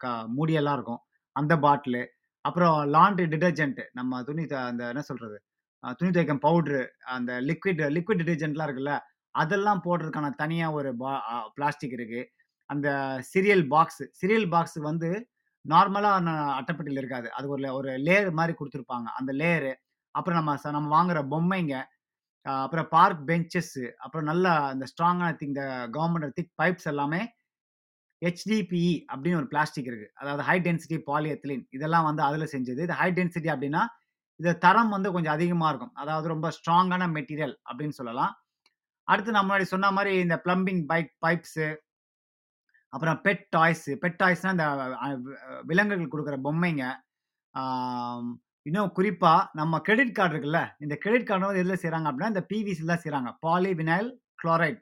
[0.03, 1.01] க மூடியெல்லாம் இருக்கும்.
[1.35, 2.03] அந்த பாட்டிலு.
[2.45, 5.37] அப்புறம் லாண்ட்ரி டிடர்ஜென்ட் நம்ம துணி அந்த என்ன சொல்கிறது
[5.99, 6.81] துணி துவைக்கும் பவுட்ரு
[7.15, 8.93] அந்த லிக்விட் லிக்விட் டிடர்ஜென்ட்லாம் இருக்குல்ல,
[9.35, 11.11] அதெல்லாம் போடுறதுக்கான தனியாக ஒரு பா
[11.57, 12.29] பிளாஸ்டிக் இருக்குது
[12.69, 12.87] அந்த
[13.31, 15.09] சீரியல் பாக்ஸ் சீரியல் பாக்ஸ் வந்து
[15.65, 17.27] நார்மலாக அட்டைப்பட்டியில் இருக்காது.
[17.37, 19.73] அது ஒரு ஒரு லேயர் மாதிரி கொடுத்துருப்பாங்க அந்த லேயரு.
[20.15, 21.75] அப்புறம் நம்ம நம்ம வாங்குற பொம்மைங்க,
[22.45, 25.65] அப்புறம் பார்க் பெஞ்சஸு, அப்புறம் நல்லா இந்த ஸ்ட்ராங்கான திங் இந்த
[25.97, 27.21] கவர்மெண்ட் திக் பைப்ஸ் எல்லாமே
[28.21, 32.79] ஹெச்டிபிஇ அப்படின்னு ஒரு பிளாஸ்டிக் இருக்குது அதாவது ஹை டென்சிட்டி பாலியத்லின் இதெல்லாம் வந்து அதில் செஞ்சது.
[32.87, 33.81] இது ஹை டென்சிட்டி அப்படின்னா,
[34.39, 35.95] இது தரம் வந்து கொஞ்சம் அதிகமாக இருக்கும்.
[36.03, 38.33] அதாவது ரொம்ப ஸ்ட்ராங்கான மெட்டீரியல் அப்படின்னு சொல்லலாம்.
[39.07, 41.67] அடுத்து நான் முன்னாடி சொன்ன மாதிரி இந்த பிளம்பிங் பைக் பைப்ஸு
[42.93, 44.65] அப்புறம் பெட் டாய்ஸு பெட் டாய்ஸ்னால் இந்த
[45.69, 46.85] விலங்குகள் கொடுக்குற பொம்மைங்க.
[48.69, 52.91] இன்னும் குறிப்பாக நம்ம கிரெடிட் கார்டு இருக்குல்ல, இந்த கிரெடிட் கார்டு வந்து எதில் செய்கிறாங்க அப்படின்னா, இந்த பிவிசியில்
[52.91, 53.31] தான் செய்றாங்க.
[53.45, 54.09] Polyvinyl
[54.41, 54.79] chloride.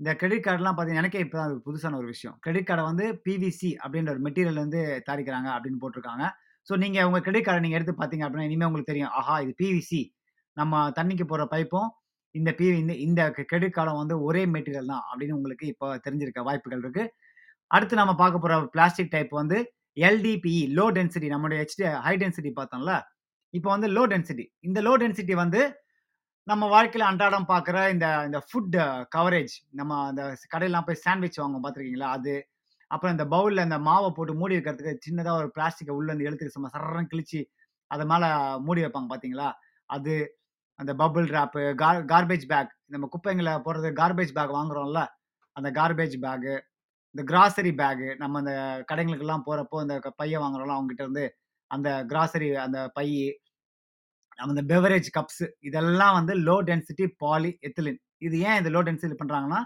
[0.00, 2.36] இந்த கிரெடிட் கார்டெலாம் பார்த்தீங்கன்னா, எனக்கே இப்போ தான் புதுசான ஒரு விஷயம்.
[2.44, 6.26] கிரெடிட் கார்டை வந்து பிவிசி அப்படின்ற ஒரு மெட்டீரியல் வந்து தயாரிக்கிறாங்க அப்படின்னு போட்டிருக்காங்க.
[6.68, 9.12] ஸோ நீங்கள் உங்கள் கிரெடிட் கார்டை நீங்கள் எடுத்து பார்த்தீங்க அப்படின்னா, இனிமே உங்களுக்கு தெரியும்.
[9.18, 9.36] ஆஹா!
[9.44, 10.00] இது பிவிசி.
[10.56, 11.88] நம்ம தண்ணிக்கு போகிற பைப்பும்,
[12.34, 13.20] இந்த பி இந்த இந்த
[13.50, 17.12] கிரெடிட் கார்டும் வந்து ஒரே மெட்டீரியல் தான் அப்படின்னு உங்களுக்கு இப்போ தெரிஞ்சிருக்க வாய்ப்புகள் இருக்குது
[17.70, 19.58] அடுத்து நம்ம பார்க்க போகிற பிளாஸ்டிக் டைப் வந்து
[20.02, 22.92] எல்டிபிஇ லோ டென்சிட்டி நம்முடைய ஹெச்டி ஹை டென்சிட்டி பார்த்தோம்ல.
[23.54, 24.46] இப்போ வந்து லோ டென்சிட்டி.
[24.68, 25.60] இந்த லோ டென்சிட்டி வந்து
[26.46, 28.76] நம்ம வாழ்க்கையில் அன்றாடம் பார்க்குற இந்த இந்த ஃபுட்
[29.16, 30.22] கவரேஜ் நம்ம அந்த
[30.52, 32.10] கடையெல்லாம் போய் சாண்ட்விச் வாங்குவோம் பார்த்துருக்கீங்களா?
[32.18, 32.34] அது.
[32.90, 36.70] அப்புறம் இந்த பவுலில் அந்த மாவை போட்டு மூடி வைக்கிறதுக்கு சின்னதாக ஒரு பிளாஸ்டிக்கை உள்ள இருந்து எழுத்துக்கு சும்மா
[36.74, 37.40] சரம் கிழிச்சு,
[37.90, 38.28] அது மேலே
[38.66, 39.48] மூடி வைப்பாங்க பார்த்தீங்களா?
[39.90, 40.14] அது.
[40.78, 42.72] அந்த bubble wrap, car garbage bag.
[42.94, 45.00] நம்ம குப்பைங்களை போடுறது கார்பேஜ் பேக் வாங்குறோம்ல,
[45.56, 46.54] அந்த கார்பேஜ் பேக்கு,
[47.14, 48.54] இந்த கிராசரி பேக்கு நம்ம அந்த
[48.90, 51.24] கடைங்களுக்கெல்லாம் போகிறப்போ அந்த பையை வாங்குறோம்ல அவங்ககிட்ட இருந்து,
[51.70, 53.24] அந்த கிராசரி அந்த பையி.
[54.38, 59.16] நம்ம இந்த பெவரேஜ் கப்ஸ் இதெல்லாம் வந்து லோ டென்சிட்டி பாலி எத்திலின் இது ஏன் இந்த லோ டென்சிட்டி
[59.22, 59.60] பண்ணுறாங்கன்னா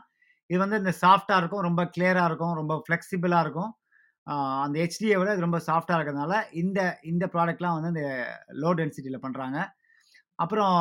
[0.53, 3.71] இது வந்து இந்த சாஃப்டாக இருக்கும், ரொம்ப கிளியராக இருக்கும், ரொம்ப ஃப்ளெக்சிபிளாக இருக்கும்.
[4.65, 6.81] அந்த ஹெச்டியை விட இது ரொம்ப சாஃப்டாக இருக்கிறதுனால, இந்த
[7.11, 8.05] இந்த ப்ராடக்ட்லாம் வந்து இந்த
[8.63, 9.59] லோ டென்சிட்டியில் பண்ணுறாங்க
[10.43, 10.77] அப்புறம்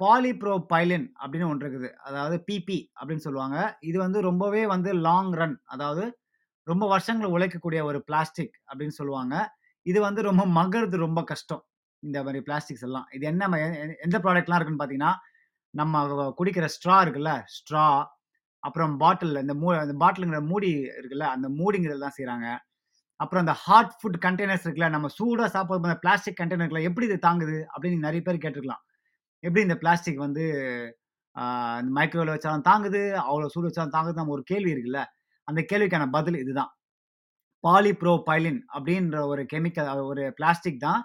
[0.00, 1.88] பாலிப்ரோ பைலின் அப்படின்னு ஒன்று இருக்குது.
[2.08, 3.58] அதாவது பிபி அப்படின்னு சொல்லுவாங்க.
[3.88, 6.04] இது வந்து ரொம்பவே வந்து லாங் ரன் அதாவது
[6.66, 9.34] ரொம்ப வருஷங்கள் உழைக்கக்கூடிய ஒரு பிளாஸ்டிக் அப்படின்னு சொல்லுவாங்க.
[9.86, 11.62] இது வந்து ரொம்ப மகிறது ரொம்ப கஷ்டம்.
[12.02, 13.06] இந்த மாதிரி பிளாஸ்டிக்ஸ் எல்லாம்.
[13.16, 13.68] இது என்ன எ
[14.06, 15.12] எந்த ப்ராடக்ட்லாம் இருக்குன்னு பார்த்தீங்கன்னா,
[15.74, 16.02] நம்ம
[16.40, 17.86] குடிக்கிற ஸ்ட்ரா இருக்குல்ல, ஸ்ட்ரா
[18.64, 22.46] அப்புறம் பாட்டில் இந்த மூ அந்த பாட்டிலுங்கிற மூடி இருக்குல்ல, அந்த மூடிங்கிறது தான் செய்கிறாங்க
[23.20, 27.58] அப்புறம் அந்த ஹாட் ஃபுட் கண்டெய்னர்ஸ் இருக்குல்ல, நம்ம சூடாக சாப்பிட்ற அந்த பிளாஸ்டிக் கண்டெய்னர்ல எப்படி இது தாங்குது?
[27.74, 28.82] அப்படின்னு நிறைய பேர் கேட்டிருக்கலாம்
[29.44, 30.44] எப்படி இந்த பிளாஸ்டிக் வந்து
[31.80, 35.00] இந்த மைக்ரோவேவ்ல வச்சாலும் தாங்குது, அவ்வளோ சூடு வச்சாலும் தாங்குது நம்ம ஒரு கேள்வி இருக்குல்ல.
[35.48, 36.70] அந்த கேள்விக்கான பதில் இதுதான்.
[37.64, 41.02] பாலிப்ரோ பைலின் அப்படின்ற ஒரு கெமிக்கல் ஒரு பிளாஸ்டிக் தான்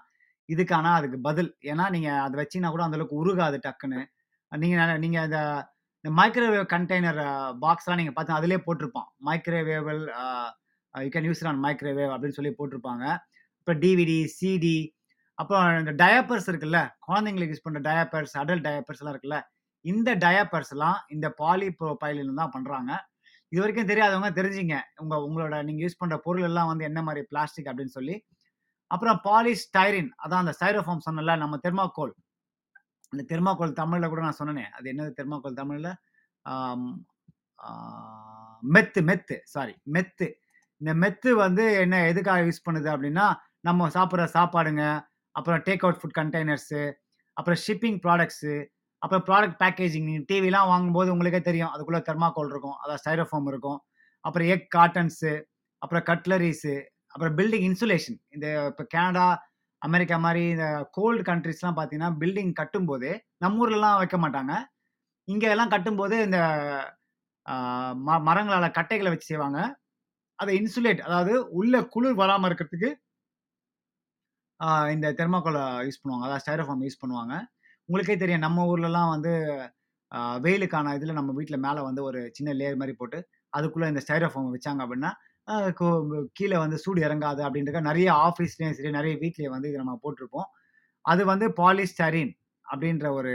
[0.50, 1.52] இதுக்கான அதுக்கு பதில்.
[1.72, 4.02] ஏன்னா, நீங்கள் அதை வச்சீங்கன்னா கூட அந்தளவுக்கு உருகாது டக்குன்னு.
[4.52, 5.40] நீங்கள் நீங்கள் இந்த
[6.04, 7.20] இந்த மைக்ரோவேவ் கண்டெய்னர்
[7.64, 9.10] பாக்ஸ்லாம் நீங்கள் பார்த்து அதிலே போட்டிருப்பான்.
[9.28, 10.04] மைக்ரோவேவல்
[10.94, 13.06] you can use on microwave அப்படின்னு சொல்லி போட்டிருப்பாங்க.
[13.60, 14.78] அப்புறம் டிவிடி, சிடி
[15.42, 19.38] அப்புறம் இந்த டயப்பர்ஸ் இருக்குல்ல, குழந்தைங்களுக்கு யூஸ் பண்ணுற டயப்பர்ஸ், அடல்ட் டயப்பர்ஸ்லாம் இருக்குல்ல,
[19.86, 22.92] இந்த டயப்பர்ஸ்லாம் இந்த பாலி பாலிப்ரோபைலின் தான் பண்ணுறாங்க
[23.52, 24.76] இது வரைக்கும் தெரியாதவங்க தெரிஞ்சுங்க.
[25.02, 28.16] உங்கள் உங்களோட நீங்கள் யூஸ் பண்ணுற பொருள் எல்லாம் வந்து என்ன மாதிரி பிளாஸ்டிக் அப்படின்னு சொல்லி.
[28.92, 32.14] அப்புறம் பாலிஸ்டைரின் அதான் அந்த ஸ்டைரோஃபார்ம் சொன்னல நம்ம தெர்மாக்கோல்.
[33.14, 35.92] அந்த தெர்மாக்கோல் தமிழில் கூட நான் சொன்னேன் அது என்னது தெர்மாக்கோல் தமிழில்
[38.76, 40.28] மெத்து மெத்து சாரி மெத்து.
[40.82, 43.26] இந்த மெத்து வந்து என்ன எதுக்காக யூஸ் பண்ணுது அப்படின்னா,
[43.68, 44.84] நம்ம சாப்பிட்ற சாப்பாடுங்க,
[45.36, 46.82] அப்புறம் டேக் அவுட் ஃபுட் கண்டெய்னர்ஸு,
[47.38, 48.54] அப்புறம் ஷிப்பிங் ப்ராடக்ட்ஸு,
[49.02, 51.72] அப்புறம் ப்ராடக்ட் பேக்கேஜிங் டிவிலாம் வாங்கும்போது உங்களுக்கே தெரியும்.
[51.74, 52.78] அதுக்குள்ளே தெர்மாக்கோல் இருக்கும்.
[52.84, 53.80] அதாவது ஸ்டைரோஃபார்ம் இருக்கும்.
[54.26, 55.34] அப்புறம் எக் காட்டன்ஸு
[55.82, 56.74] அப்புறம் கட்லரீஸு,
[57.14, 58.20] அப்புறம் பில்டிங் இன்சுலேஷன்.
[58.36, 59.28] இந்த இப்போ கனடா,
[59.82, 60.66] அமெரிக்கா மாதிரி இந்த
[60.98, 63.14] கோல்டு கண்ட்ரிஸ்லாம் பார்த்தீங்கன்னா, பில்டிங் கட்டும்போதே
[63.44, 64.54] நம்ம ஊர்லலாம் வைக்க மாட்டாங்க.
[65.28, 66.40] இங்கே எல்லாம் கட்டும்போது இந்த
[68.08, 69.60] ம மரங்களால் கட்டைகளை வச்சு செய்வாங்க.
[70.40, 72.90] அதை இன்சுலேட் அதாவது உள்ள குளிர் வராமல் இருக்கிறதுக்கு
[74.96, 76.26] இந்த தெர்மாக்கோலை யூஸ் பண்ணுவாங்க.
[76.28, 77.34] அதாவது ஸ்டைரோஃபார்ம் யூஸ் பண்ணுவாங்க.
[77.90, 79.32] உங்களுக்கே தெரியும் நம்ம ஊர்லலாம் வந்து
[80.46, 83.20] வெயிலுக்கான இதில் நம்ம வீட்டில் மேலே வந்து ஒரு சின்ன லேயர் மாதிரி போட்டு,
[83.54, 85.12] அதுக்குள்ள இந்த ஸ்டைரோஃபார்ம் வச்சாங்க அப்படின்னா,
[86.38, 90.50] கீழே வந்து சூடு இறங்காது அப்படின்றதுக்காக நிறைய ஆஃபீஸ்லேயும் சரி, நிறைய வீட்லேயும் வந்து இது நம்ம போட்டிருப்போம்.
[91.06, 92.34] அது வந்து பாலிஸ்டரின்
[92.66, 93.34] அப்படின்ற ஒரு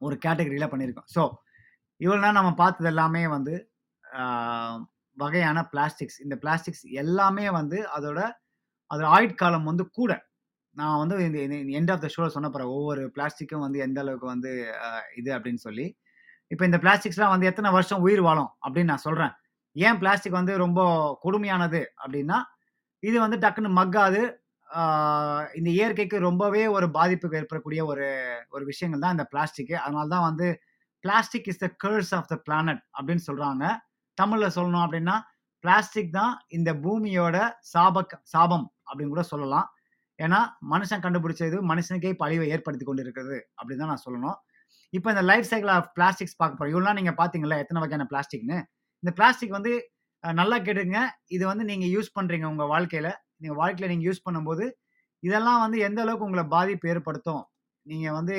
[0.00, 1.08] ஒரு கேட்டகரியில் பண்ணியிருக்கோம்.
[1.16, 1.22] ஸோ,
[2.00, 3.54] இவ்வளோ நம்ம பார்த்தது எல்லாமே வந்து
[5.16, 6.18] வகையான பிளாஸ்டிக்ஸ்.
[6.24, 8.20] இந்த பிளாஸ்டிக்ஸ் எல்லாமே வந்து அதோட
[8.90, 10.12] அதோட ஆயுட்காலம் வந்து கூட.
[10.76, 11.38] நான் வந்து இந்த
[11.80, 14.52] எண்ட் ஆஃப் த ஷோவில் சொன்ன போகிறேன் ஒவ்வொரு பிளாஸ்டிக்கும் வந்து எந்த அளவுக்கு வந்து
[15.20, 15.86] இது அப்படின்னு சொல்லி.
[16.50, 19.34] இப்போ இந்த பிளாஸ்டிக்ஸ்லாம் வந்து எத்தனை வருஷம் உயிர் வாழும் அப்படின்னு நான் சொல்கிறேன்
[19.76, 20.80] ஏன் பிளாஸ்டிக் வந்து ரொம்ப
[21.24, 22.38] கொடுமையானது அப்படின்னா,
[23.02, 24.22] இது வந்து டக்குன்னு மக்காது.
[25.54, 28.06] இந்த இயற்கைக்கு ரொம்பவே ஒரு பாதிப்புக்கு ஏற்படக்கூடிய ஒரு
[28.48, 29.74] ஒரு விஷயங்கள் தான் இந்த பிளாஸ்டிக்.
[29.84, 30.46] அதனால தான் வந்து
[31.04, 33.64] plastic is the curse of the planet அப்படின்னு சொல்கிறாங்க
[34.18, 35.16] தமிழில் சொல்லணும் அப்படின்னா,
[35.64, 37.36] பிளாஸ்டிக் தான் இந்த பூமியோட
[37.74, 39.68] சாபக் சாபம் அப்படின்னு கூட சொல்லலாம்.
[40.18, 40.40] ஏன்னா,
[40.72, 44.36] மனுஷன் கண்டுபிடிச்சது மனுஷனுக்கே பழிவை ஏற்படுத்தி கொண்டு இருக்கிறது அப்படின்னு தான் நான் சொல்லணும்.
[44.92, 48.58] இப்போ இந்த லைஃப் சைக்கிள் ஆஃப் பிளாஸ்டிக்ஸ் பார்க்க போகிறோம் இவ்வளவு நீங்கள் பார்த்தீங்களா எத்தனை வகையான பிளாஸ்டிக்னு
[49.04, 49.72] இந்த பிளாஸ்டிக் வந்து
[50.24, 50.98] நல்லா கெடுங்க
[51.36, 53.08] இது வந்து நீங்கள் யூஸ் பண்ணுறீங்க உங்கள் வாழ்க்கையில்
[53.40, 54.64] நீங்கள் வாழ்க்கையில் நீங்கள் யூஸ் பண்ணும்போது,
[55.22, 57.42] இதெல்லாம் வந்து எந்த அளவுக்கு உங்களை பாதிப்பு ஏற்படுத்தும்.
[57.86, 58.36] நீங்கள் வந்து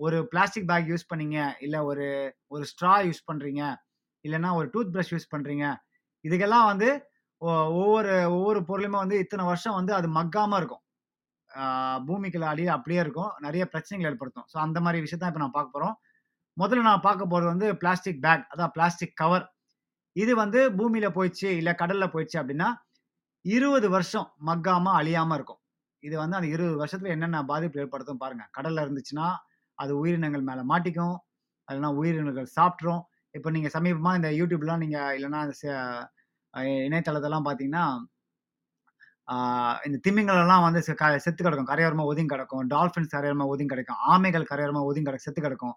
[0.00, 2.06] ஒரு பிளாஸ்டிக் பேக் யூஸ் பண்ணீங்க, இல்லை ஒரு
[2.54, 3.62] ஒரு ஸ்ட்ரா யூஸ் பண்ணுறீங்க
[4.24, 5.66] இல்லைன்னா ஒரு டூத் ப்ரஷ் யூஸ் பண்ணுறீங்க
[6.24, 6.88] இதுக்கெல்லாம் வந்து
[7.42, 10.82] ஒவ்வொரு ஒவ்வொரு பொருளுமே வந்து இத்தனை வருஷம் வந்து அது மக்காமல் இருக்கும்.
[12.08, 13.30] பூமிக்குள்ள அடியில அப்படியே இருக்கும்.
[13.46, 14.48] நிறைய பிரச்சனைகள் ஏற்படுத்தும்.
[14.52, 15.96] ஸோ அந்த மாதிரி விஷயத்தான் இப்போ நான் பார்க்க போகிறோம்
[16.56, 18.44] முதல்ல நான் பார்க்க போகிறது வந்து பிளாஸ்டிக் பேக்.
[18.52, 19.46] அதான் பிளாஸ்டிக் கவர்.
[20.16, 22.68] இது வந்து பூமியில போயிடுச்சு, இல்லை கடல்ல போயிடுச்சு அப்படின்னா,
[23.44, 25.60] 20 வருஷம் மக்காம, அழியாம இருக்கும்.
[26.02, 28.44] இது வந்து அந்த 20 வருஷத்துல என்னென்ன பாதிப்பு ஏற்படுத்தும் பாருங்க.
[28.58, 29.28] கடல்ல இருந்துச்சுன்னா,
[29.78, 31.16] அது உயிரினங்கள் மேல மாட்டிக்கும்.
[31.68, 33.02] இல்லன்னா உயிரினங்கள் சாப்பிட்ரும்
[33.34, 35.64] இப்போ நீங்க சமீபமா இந்த யூடியூப்லாம் நீங்க இல்லைன்னா ச
[36.54, 37.84] பார்த்தீங்கன்னா
[39.86, 41.68] இந்த திமிங்கலம்லாம் வந்து க செத்து கிடக்கும்.
[41.70, 42.64] கரையோரமாக ஒதுங்கி கிடக்கும்.
[42.72, 44.00] டால்ஃபின்ஸ் கரையோரமாக ஒதுங்கி கிடக்கும்.
[44.12, 45.74] ஆமைகள் கரையோரமாக ஒதுங்கி கிடக்கும் செத்து கிடக்கும்.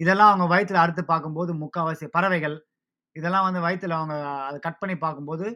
[0.00, 2.56] இதெல்லாம் அவங்க வயிற்றுல அறுத்து பார்க்கும்போது முக்கால்வாசி பறவைகள்,
[3.18, 4.16] இதெல்லாம் வந்து வயிற்றுல அவங்க
[4.48, 5.46] அதை கட் பண்ணி பார்க்கும்போது,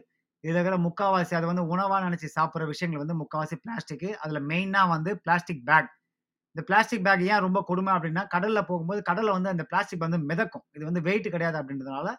[0.43, 4.09] இதுல இருக்கிற முக்காவாசி அதை வந்து உணவாக நினச்சி சாப்பிட்ற விஷயங்கள் வந்து முக்காவாசி பிளாஸ்டிக்கு.
[4.23, 5.91] அதுல மெயினாக வந்து பிளாஸ்டிக் பேக்.
[6.55, 10.65] இந்த பிளாஸ்டிக் பேக் ஏன் ரொம்ப கொடுமை அப்படின்னா, கடல்ல போகும்போது கடல்ல வந்து அந்த பிளாஸ்டிக் வந்து மிதக்கும்.
[10.77, 12.09] இது வந்து வெயிட் கிடையாது அப்படின்றதுனால,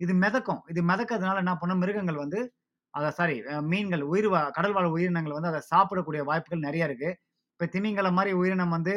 [0.00, 0.62] இது மிதக்கும்.
[0.72, 2.40] இது மிதக்கிறதுனால என்ன பண்ணும், மிருகங்கள் வந்து
[2.94, 3.36] அதை சாரி
[3.72, 7.10] மீன்கள் உயிர் வா கடல் வாழ் உயிரினங்கள் வந்து அதை சாப்பிடக்கூடிய வாய்ப்புகள் நிறைய இருக்கு.
[7.52, 8.94] இப்போ திமிங்கலம் மாதிரி உயிரினம் வந்து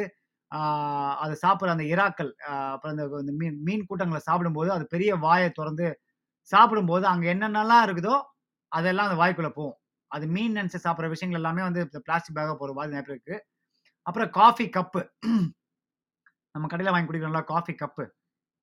[1.22, 2.30] அதை சாப்பிட்ற அந்த இறாக்கள்,
[2.72, 5.86] அப்புறம் இந்த இந்த மீன் மீன் கூட்டங்களை சாப்பிடும்போது, அது பெரிய வாயை திறந்து
[6.50, 8.16] சாப்பிடும்போது, அங்கே என்னென்னலாம் இருக்குதோ,
[8.72, 9.76] அதெல்லாம் அந்த வாய்க்குள்ளே போகும்.
[10.10, 13.36] அது மீன் நினச்சி சாப்பிட்ற விஷயங்கள் எல்லாமே வந்து இந்த பிளாஸ்டிக் பேக்காக போகிற மாதிரி நிறைய இருக்கு.
[14.06, 15.02] அப்புறம் காஃபி கப்பு.
[16.54, 18.04] நம்ம கடையில் வாங்கி குடிக்கிறோம்ல காஃபி கப்பு.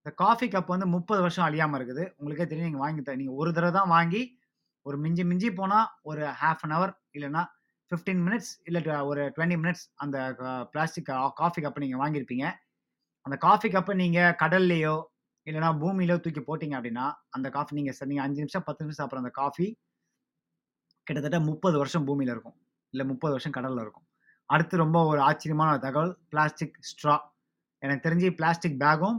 [0.05, 2.03] இந்த காஃபி கப் வந்து 30 வருஷம் அழியாமல் இருக்குது.
[2.19, 4.21] உங்களுக்கே தெரியும் நீங்கள் வாங்கி நீங்கள் ஒரு தடவை தான் வாங்கி,
[4.85, 7.43] ஒரு மிஞ்சி மிஞ்சி போனால் ஒரு 1/2 அன் ஹவர் இல்லைன்னா
[7.91, 10.17] 15 மினிட்ஸ் இல்லை ஒரு 20 மினிட்ஸ் அந்த
[10.73, 11.09] பிளாஸ்டிக்
[11.41, 12.45] காஃபி கப்பை நீங்கள் வாங்கியிருப்பீங்க.
[13.25, 14.95] அந்த காஃபி கப்பை நீங்கள் கடல்லையோ
[15.47, 19.23] இல்லைனா பூமியிலோ தூக்கி போட்டிங்க அப்படின்னா, அந்த காஃபி நீங்கள் சார் நீங்கள் அஞ்சு நிமிஷம், 10 நிமிஷம் அப்புறம்
[19.23, 19.65] அந்த காஃபி
[21.07, 22.57] கிட்டத்தட்ட 30 வருஷம் பூமியில் இருக்கும்.
[22.93, 24.05] இல்லை முப்பது வருஷம் கடலில் இருக்கும்.
[24.49, 27.15] அடுத்து ரொம்ப ஒரு ஆச்சரியமான தகவல், பிளாஸ்டிக் ஸ்ட்ரா.
[27.83, 29.17] எனக்கு தெரிஞ்சு பிளாஸ்டிக் பேக்கும்,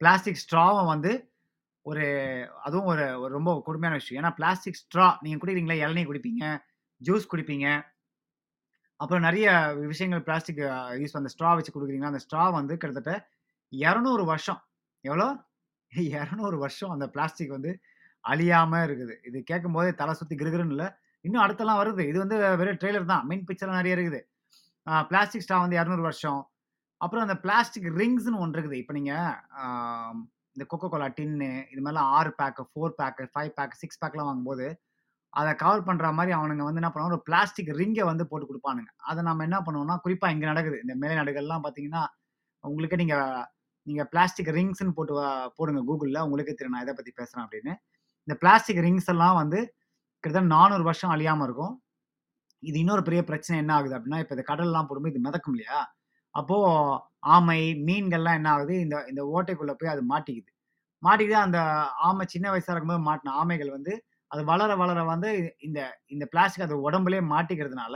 [0.00, 1.12] பிளாஸ்டிக் ஸ்ட்ராவும் வந்து
[1.86, 2.04] ஒரு
[2.66, 4.20] அதுவும் ஒரு ஒரு ரொம்ப கொடுமையான விஷயம்.
[4.20, 6.44] ஏன்னா பிளாஸ்டிக் ஸ்ட்ரா நீங்கள் குடிக்கிறீங்களா, இளநீ குடிப்பீங்க,
[7.00, 7.66] ஜூஸ் குடிப்பீங்க.
[9.00, 9.46] அப்புறம் நிறைய
[9.92, 10.60] விஷயங்கள் பிளாஸ்டிக்
[11.00, 13.14] யூஸ் அந்த ஸ்ட்ரா வச்சு குடுக்குறீங்களா, அந்த ஸ்ட்ரா வந்து கிட்டத்தட்ட
[13.72, 14.60] 200 வருஷம்.
[15.04, 15.26] எவ்வளோ?
[15.92, 17.72] 200 வருஷம் அந்த பிளாஸ்டிக் வந்து
[18.24, 19.14] அழியாமல் இருக்குது.
[19.28, 20.88] இது கேட்கும்போதே தலை சுற்றி கிறுகிறுன்னு இல்லை
[21.26, 22.02] இன்னும் அடுத்தலாம் வருது.
[22.10, 23.24] இது வந்து வெறும் ட்ரெய்லர் தான்.
[23.28, 24.20] மெயின் பிக்சர்லாம் நிறைய இருக்குது.
[25.10, 26.40] பிளாஸ்டிக் ஸ்ட்ரா வந்து 200 வருஷம்.
[27.00, 28.80] அப்புறம் அந்த பிளாஸ்டிக் ரிங்ஸ்னு ஒன்று இருக்குது.
[28.82, 30.20] இப்போ நீங்கள்
[30.54, 34.66] இந்த கொக்கோ கோலா டின்னு, இது மாதிரிலாம் ஆறு pack four pack five pack, six பேக்லாம் வாங்கும்போது,
[35.36, 39.20] அதை கவர் பண்ணுற மாதிரி அவனுங்க வந்து என்ன பண்ணுவாங்க, ஒரு பிளாஸ்டிக் ரிங்கை வந்து போட்டு கொடுப்பானுங்க அதை
[39.28, 40.78] நம்ம என்ன பண்ணுவோம்னா, குறிப்பாக இங்கே நடக்குது.
[40.84, 42.02] இந்த மேலை நாடுகள்லாம் பார்த்தீங்கன்னா,
[42.64, 43.44] உங்களுக்கே நீங்கள்
[43.86, 45.14] நீங்கள் பிளாஸ்டிக் ரிங்ஸ்ன்னு போட்டு
[45.58, 47.72] போடுங்க கூகுளில் உங்களுக்கே தெரியும் நான் இதை பற்றி பேசுகிறேன் அப்படின்னு.
[48.28, 49.58] இந்த பிளாஸ்டிக் ரிங்ஸ் எல்லாம் வந்து
[50.24, 51.74] கிட்டத்தட்ட 400 வருஷம் அழியாமல் இருக்கும்.
[52.62, 55.80] இது இன்னொரு பெரிய பிரச்சனை என்ன ஆகுது அப்படின்னா, இப்போ இந்த கடல்லாம் போடும்போது இது மிதக்கும் இல்லையா?
[56.34, 56.96] அப்போது
[57.34, 60.50] ஆமை, மீன்கள்லாம் என்ன ஆகுது, இந்த இந்த ஓட்டைக்குள்ளே போய் அது மாட்டிக்குது.
[61.02, 61.58] மாட்டிக்குது அந்த
[62.08, 63.92] ஆமை சின்ன வயசாக இருக்கும்போது மாட்டின ஆமைகள் வந்து,
[64.30, 67.94] அது வளர வளர வந்து இந்த இந்த பிளாஸ்டிக் அது உடம்புலே மாட்டிக்கிறதுனால,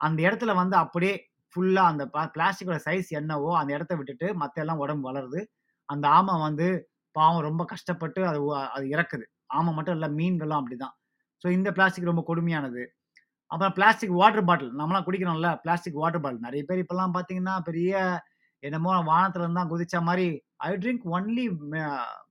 [0.00, 1.14] அந்த இடத்துல வந்து அப்படியே
[1.54, 5.40] ஃபுல்லாக அந்த ப பிளாஸ்டிக்கோட சைஸ் என்னவோ, அந்த இடத்த விட்டுட்டு மற்ற எல்லாம் உடம்பு வளருது.
[5.88, 6.68] அந்த ஆமை வந்து
[7.16, 8.40] பாவம் ரொம்ப கஷ்டப்பட்டு அது
[8.76, 9.26] அது இறக்குது.
[9.52, 10.94] ஆமை மட்டும் இல்லை மீன்களும் அப்படிதான்.
[11.44, 12.82] ஸோ இந்த பிளாஸ்டிக் ரொம்ப கொடுமையானது.
[13.50, 14.72] அப்புறம் பிளாஸ்டிக் வாட்டர் பாட்டில்.
[14.80, 16.46] நம்மளாம் குடிக்கிறோம்ல, பிளாஸ்டிக் வாட்டர் பாட்டில்.
[16.46, 17.92] நிறைய பேர் இப்போல்லாம் பார்த்தீங்கன்னா, பெரிய
[18.62, 20.26] என்னமோ வானத்துல இருந்து தான் குதிச்ச மாதிரி
[20.66, 21.44] I drink only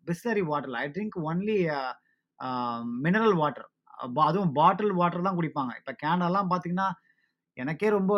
[0.10, 0.76] Bisleri water.
[0.82, 1.58] I drink only
[3.06, 3.68] mineral water.
[4.30, 5.72] அதுவும் பாட்டில் வாட்டர் தான் குடிப்பாங்க.
[5.82, 6.88] இப்போ கேண்டல்லாம் பார்த்தீங்கன்னா,
[7.58, 8.14] எனக்கே ரொம்ப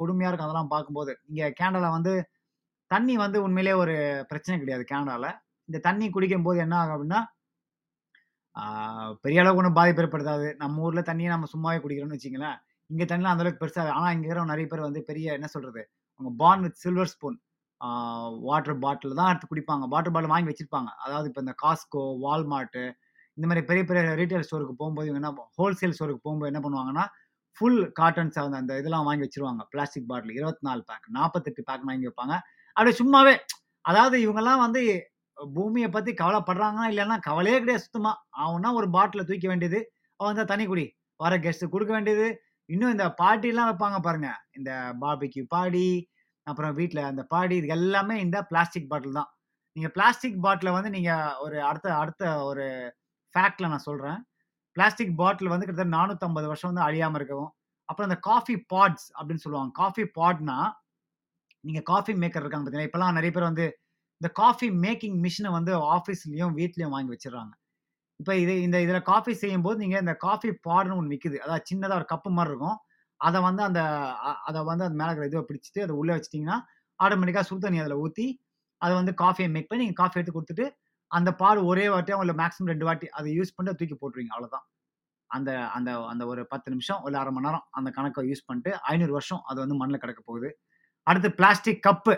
[0.00, 1.12] கொடுமையாக இருக்கும் அதெல்லாம் பார்க்கும்போது.
[1.30, 2.12] இங்கே கேனடால வந்து
[2.90, 3.94] தண்ணி வந்து உண்மையிலேயே ஒரு
[4.30, 5.30] பிரச்சனை கிடையாது கேனடாவில்
[5.68, 7.20] இந்த தண்ணி குடிக்கும்போது என்ன ஆகும் அப்படின்னா,
[9.24, 10.48] பெரிய அளவுக்கு ஒன்றும் பாதிப்பு ஏற்படுத்தாது.
[10.62, 12.58] நம்ம ஊரில் தண்ணியை நம்ம சும்மாவே குடிக்கிறோம்னு வச்சிங்களேன்
[12.90, 15.82] இங்கே தண்ணிலாம் அந்த அளவுக்கு ஆனால் இங்கே இருக்கிற நிறைய பேர் வந்து பெரிய என்ன சொல்கிறது
[16.20, 17.38] அவங்க born with silver spoon.
[18.48, 19.84] Water bottle தான் எடுத்து குடிப்பாங்க.
[19.94, 22.84] வாட்டர் பாட்டில் வாங்கி வச்சுருப்பாங்க அதாவது இப்போ இந்த காஸ்கோ வால்மார்ட்டு
[23.38, 27.04] இந்த மாதிரி பெரிய பெரிய ரீட்டெயில் ஸ்டோருக்கு போகும்போது இவங்க என்ன ஹோல்சேல் ஸ்டோருக்கு போகும்போது என்ன பண்ணுவாங்கன்னா,
[27.58, 32.34] ஃபுல் காட்டன்ஸ் அந்த அந்த இதெல்லாம் வாங்கி வச்சிருவாங்க பிளாஸ்டிக் பாட்டில் 24 பேக், 48 பேக் வாங்கி வைப்பாங்க.
[32.76, 33.34] அப்படியே சும்மாவே
[33.84, 34.82] அதாவது இவங்கெல்லாம் வந்து
[35.38, 39.80] பூமியை பற்றி கவலைப்படுறாங்கன்னா இல்லைன்னா கவலையே கிடையாது சுத்தமாக அவனா ஒரு பாட்டில தூக்க வேண்டியது.
[40.20, 40.84] அவன் வந்தா தனி குடி.
[41.20, 42.26] வர கெஸ்ட்டு கொடுக்க வேண்டியது.
[42.68, 44.28] இன்னும் இந்த பாட்டிலாம் வைப்பாங்க பாருங்க.
[44.58, 44.70] இந்த
[45.02, 45.86] பாபிக்யூ பாடி
[46.46, 49.30] அப்புறம் வீட்டில் அந்த பாடி இது எல்லாமே இந்த பிளாஸ்டிக் பாட்டில் தான்.
[49.76, 52.66] நீங்கள் பிளாஸ்டிக் பாட்டிலை வந்து நீங்கள் ஒரு அடுத்த அடுத்த ஒரு
[53.34, 54.20] ஃபேக்டில் நான் சொல்கிறேன்
[54.76, 57.50] பிளாஸ்டிக் பாட்டில் வந்து கிட்டத்தட்ட 450 வருஷம் வந்து அழியாமல் இருக்கவும்,
[57.88, 59.72] அப்புறம் இந்த காஃபி பாட்ஸ் அப்படின்னு சொல்லுவாங்க.
[59.80, 60.56] காஃபி பாட்னா,
[61.64, 63.66] நீங்கள் காஃபி மேக்கர் இருக்காங்க பார்த்தீங்களா, இப்போலாம் நிறைய பேர் வந்து
[64.20, 67.52] இந்த காஃபி மேக்கிங் மிஷினை வந்து ஆஃபீஸ்லேயும் வீட்லேயும் வாங்கி வச்சிடுறாங்க
[68.20, 71.36] இப்போ இது இந்த இதில் காஃபி செய்யும்போது நீங்கள் இந்த காஃபி பாட்னு ஒன்று விக்குது.
[71.44, 72.76] அதாவது சின்னதாக ஒரு கப்பு மாதிரி இருக்கும்.
[73.20, 73.80] அதை வந்து அந்த
[74.48, 76.54] அதை வந்து அது மேலே இருக்கிற பிடிச்சிட்டு அதை உள்ளே உள்ள
[77.00, 78.26] ஆட்டோமேட்டிக்காக சுடு தண்ணி அதில் ஊற்றி
[78.80, 80.66] அதை வந்து காஃபியை மேக் பண்ணி நீங்கள் காஃபி எடுத்து கொடுத்துட்டு
[81.18, 84.32] அந்த பால் ஒரே வாட்டியோ இல்லை மேக்ஸிமம் ரெண்டு வாட்டி அதை யூஸ் பண்ணிட்டு தூக்கி போட்டுருவீங்க.
[84.34, 84.66] அவ்வளோதான்.
[85.30, 89.12] அந்த அந்த அந்த ஒரு 10 நிமிஷம் இல்லை அரை மணி நேரம் அந்த கணக்கை யூஸ் பண்ணிட்டு ஐநூறு
[89.16, 90.48] வருஷம் அது வந்து மண்ணில் கிடக்க போகுது.
[91.06, 92.14] அடுத்து பிளாஸ்டிக் கப்பு.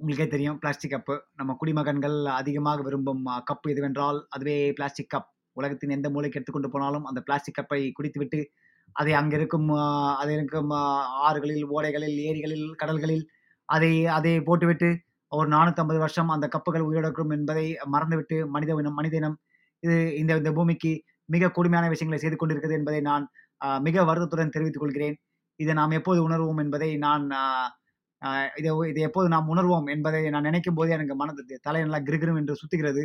[0.00, 1.14] உங்களுக்கே தெரியும் பிளாஸ்டிக் கப்பு.
[1.38, 5.30] நம்ம குடிமகன்கள் அதிகமாக விரும்பும் கப்பு கப் எதுவென்றால், அதுவே பிளாஸ்டிக் கப்.
[5.56, 8.40] உலகத்தின் எந்த மூலைக்கு எடுத்துக்கொண்டு போனாலும் அந்த பிளாஸ்டிக் கப்பை குடித்துவிட்டு,
[8.96, 9.68] அதை அங்கே இருக்கும்
[10.22, 10.72] அது இருக்கும்
[11.26, 13.24] ஆறுகளில், ஓடைகளில், ஏரிகளில், கடல்களில்
[13.68, 14.90] அதை அதை போட்டுவிட்டு
[15.32, 19.36] ஒரு 450 வருஷம் அந்த கப்புகள் உயிரிழக்கும் என்பதை மறந்துவிட்டு மனித இனம் மனித இனம்
[19.82, 20.92] இது இந்த இந்த பூமிக்கு
[21.34, 23.24] மிக கொடுமையான விஷயங்களை செய்து கொண்டிருக்கிறது என்பதை நான்
[23.86, 25.16] மிக வருத்தத்துடன் தெரிவித்துக் கொள்கிறேன்.
[25.60, 27.24] இதை நாம் எப்போது உணர்வோம் என்பதை நான்
[28.60, 32.60] இதை இதை எப்போது நாம் உணர்வோம் என்பதை நான் நினைக்கும் போதே எனக்கு மனது தலை நல்லா கிருகிரும் என்று
[32.60, 33.04] சுத்துகிறது.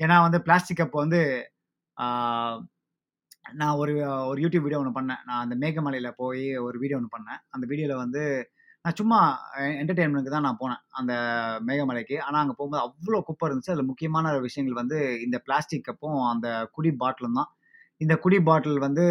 [0.00, 1.20] ஏன்னா வந்து பிளாஸ்டிக் கப் வந்து
[3.60, 3.92] நான் ஒரு
[4.30, 5.22] ஒரு யூடியூப் வீடியோ ஒன்று பண்ணேன்.
[5.28, 7.40] நான் அந்த மேகமலையில் போய் ஒரு வீடியோ ஒன்று பண்ணேன்.
[7.54, 8.22] அந்த வீடியோவில் வந்து
[8.84, 9.18] நான் சும்மா
[9.80, 10.82] என்டர்டெயின்மெண்ட்டுக்கு தான் நான் போனேன்.
[10.98, 11.12] அந்த
[11.68, 12.16] மேகமலைக்கு.
[12.26, 13.72] ஆனால் அங்கே போகும்போது அவ்வளோ குப்பை இருந்துச்சு.
[13.74, 17.50] அதில் முக்கியமான விஷயங்கள் வந்து இந்த பிளாஸ்டிக் கப்பும், அந்த குடி பாட்டிலும் தான்.
[18.00, 19.04] இந்த குடி பாட்டில் வந்து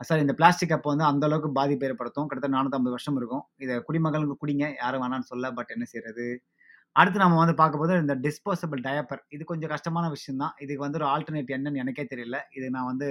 [0.00, 2.26] சாரி இந்த பிளாஸ்டிக் கப் வந்து அந்த அளவுக்கு ஏற்படுத்தும்.
[2.28, 3.44] கிட்டத்தட்ட 450 வருஷம் இருக்கும்.
[3.64, 4.66] இதை குடிமகளுக்கு குடிங்க.
[4.82, 6.26] யாரும் வேணான்னு சொல்ல பட் என்ன செய்யறது
[6.96, 9.22] அடுத்து நம்ம வந்து பார்க்கும்போது இந்த டிஸ்போசபிள் டயப்பர்.
[9.34, 10.54] இது கொஞ்சம் கஷ்டமான விஷயம் தான்.
[10.64, 12.38] இதுக்கு வந்து ஒரு ஆல்டர்னேட் என்னன்னு எனக்கே தெரியல.
[12.58, 13.08] இது நான் வந்து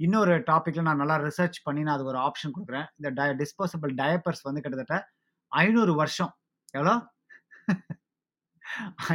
[0.00, 4.44] இன்னொரு டாப்பிக்கில் நான் நல்லா ரிசர்ச் பண்ணி நான் அதுக்கு ஒரு ஆப்ஷன் கொடுக்குறேன் இந்த டய டிஸ்போசபிள் டயப்பர்ஸ்
[4.48, 4.96] வந்து கிட்டத்தட்ட
[5.52, 6.32] ஐநூறு வருஷம்.
[6.74, 6.94] எவ்வளோ?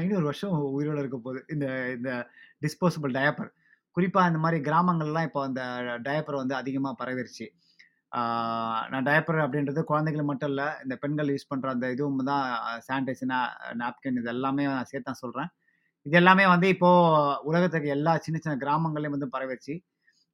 [0.01, 1.41] ஐநூறு வருஷம் உயிரோட இருக்க போகுது.
[1.53, 1.65] இந்த
[1.97, 2.09] இந்த
[2.61, 3.51] டிஸ்போசபிள் டயப்பர்.
[3.97, 5.61] குறிப்பாக இந்த மாதிரி கிராமங்கள்லாம் இப்போ அந்த
[6.07, 7.45] டயப்பர் வந்து அதிகமாக பரவிருச்சு.
[8.91, 12.45] நான் டயப்பர் அப்படின்றது குழந்தைகள் மட்டும் இல்லை இந்த பெண்கள் யூஸ் பண்ணுற அந்த இதுவும் தான்
[12.87, 13.33] சானிடைசர்,
[13.83, 15.49] நாப்கின் இது எல்லாமே நான் சேர்த்து தான் சொல்கிறேன்
[16.05, 19.75] இது எல்லாமே வந்து இப்போது உலகத்துக்கு எல்லா சின்ன சின்ன கிராமங்கள்லையும் வந்து பரவிருச்சு.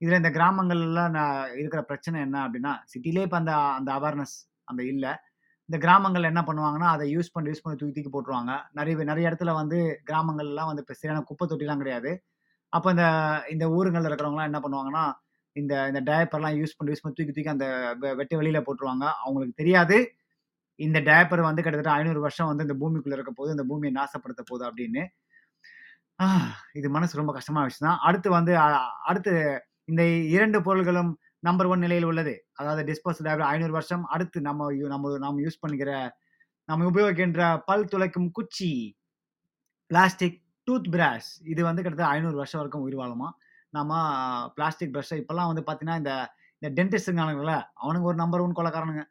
[0.01, 4.35] இதில் இந்த கிராமங்கள்லாம் நான் இருக்கிற பிரச்சனை என்ன அப்படின்னா, சிட்டிலே இப்போ அந்த அந்த அவேர்னஸ்
[4.71, 5.11] அந்த இல்லை
[5.69, 8.53] இந்த கிராமங்கள் என்ன பண்ணுவாங்கன்னா, அதை யூஸ் பண்ணி யூஸ் பண்ணி தூக்கி தூக்கி போட்டுருவாங்க.
[8.77, 9.77] நிறைய நிறைய இடத்துல வந்து
[10.09, 12.11] கிராமங்கள்லாம் வந்து இப்போ சரியான குப்பை தொட்டிலாம் கிடையாது.
[12.73, 13.05] அப்போ இந்த
[13.53, 15.03] இந்த ஊருங்களில் இருக்கிறவங்கலாம் என்ன பண்ணுவாங்கன்னா,
[15.55, 17.67] இந்த இந்த டயப்பர்லாம் யூஸ் பண்ணி யூஸ் பண்ணி தூக்கி தூக்கி அந்த
[18.19, 19.05] வெட்டி வெளியில் வெளியில போட்டுருவாங்க.
[19.25, 19.97] அவங்களுக்கு தெரியாது,
[20.79, 24.65] இந்த டயப்பர் வந்து கிட்டத்தட்ட ஐநூறு வருஷம் வந்து இந்த பூமிக்குள்ளே இருக்க போது, இந்த பூமியை நாசப்படுத்த போகுது
[24.69, 25.03] அப்படின்னு.
[26.79, 28.01] இது மனசு ரொம்ப கஷ்டமான விஷயம் தான்.
[28.07, 28.53] அடுத்து வந்து
[29.09, 29.33] அடுத்து
[29.89, 30.01] இந்த
[30.35, 31.11] இரண்டு பொருள்களும்
[31.47, 32.33] நம்பர் ஒன் நிலையில் உள்ளது.
[32.59, 34.03] அதாவது டிஸ்போசபிள் டயப்பர் 500 வருஷம்.
[34.13, 35.91] அடுத்து நம்ம யூ நம்ம நாம் யூஸ் பண்ணுகிற
[36.69, 38.71] நம்ம உபயோகிக்கின்ற பல் துளைக்கும் குச்சி.
[39.91, 40.37] Plastic
[40.95, 41.29] toothbrush.
[41.51, 43.29] இது வந்து கிட்டத்தட்ட ஐநூறு வருஷம் வரைக்கும் உயிர் வாழுமா
[43.73, 43.93] நம்ம
[44.55, 46.11] பிளாஸ்டிக் ப்ரஷ்ஷை இப்போல்லாம் வந்து பார்த்தீங்கன்னா, இந்த
[46.61, 49.03] இந்த டென்டிஸ்ட்டுங்கானுங்கள அவனுங்க ஒரு நம்பர் ஒன் கொலக்காரனுங்க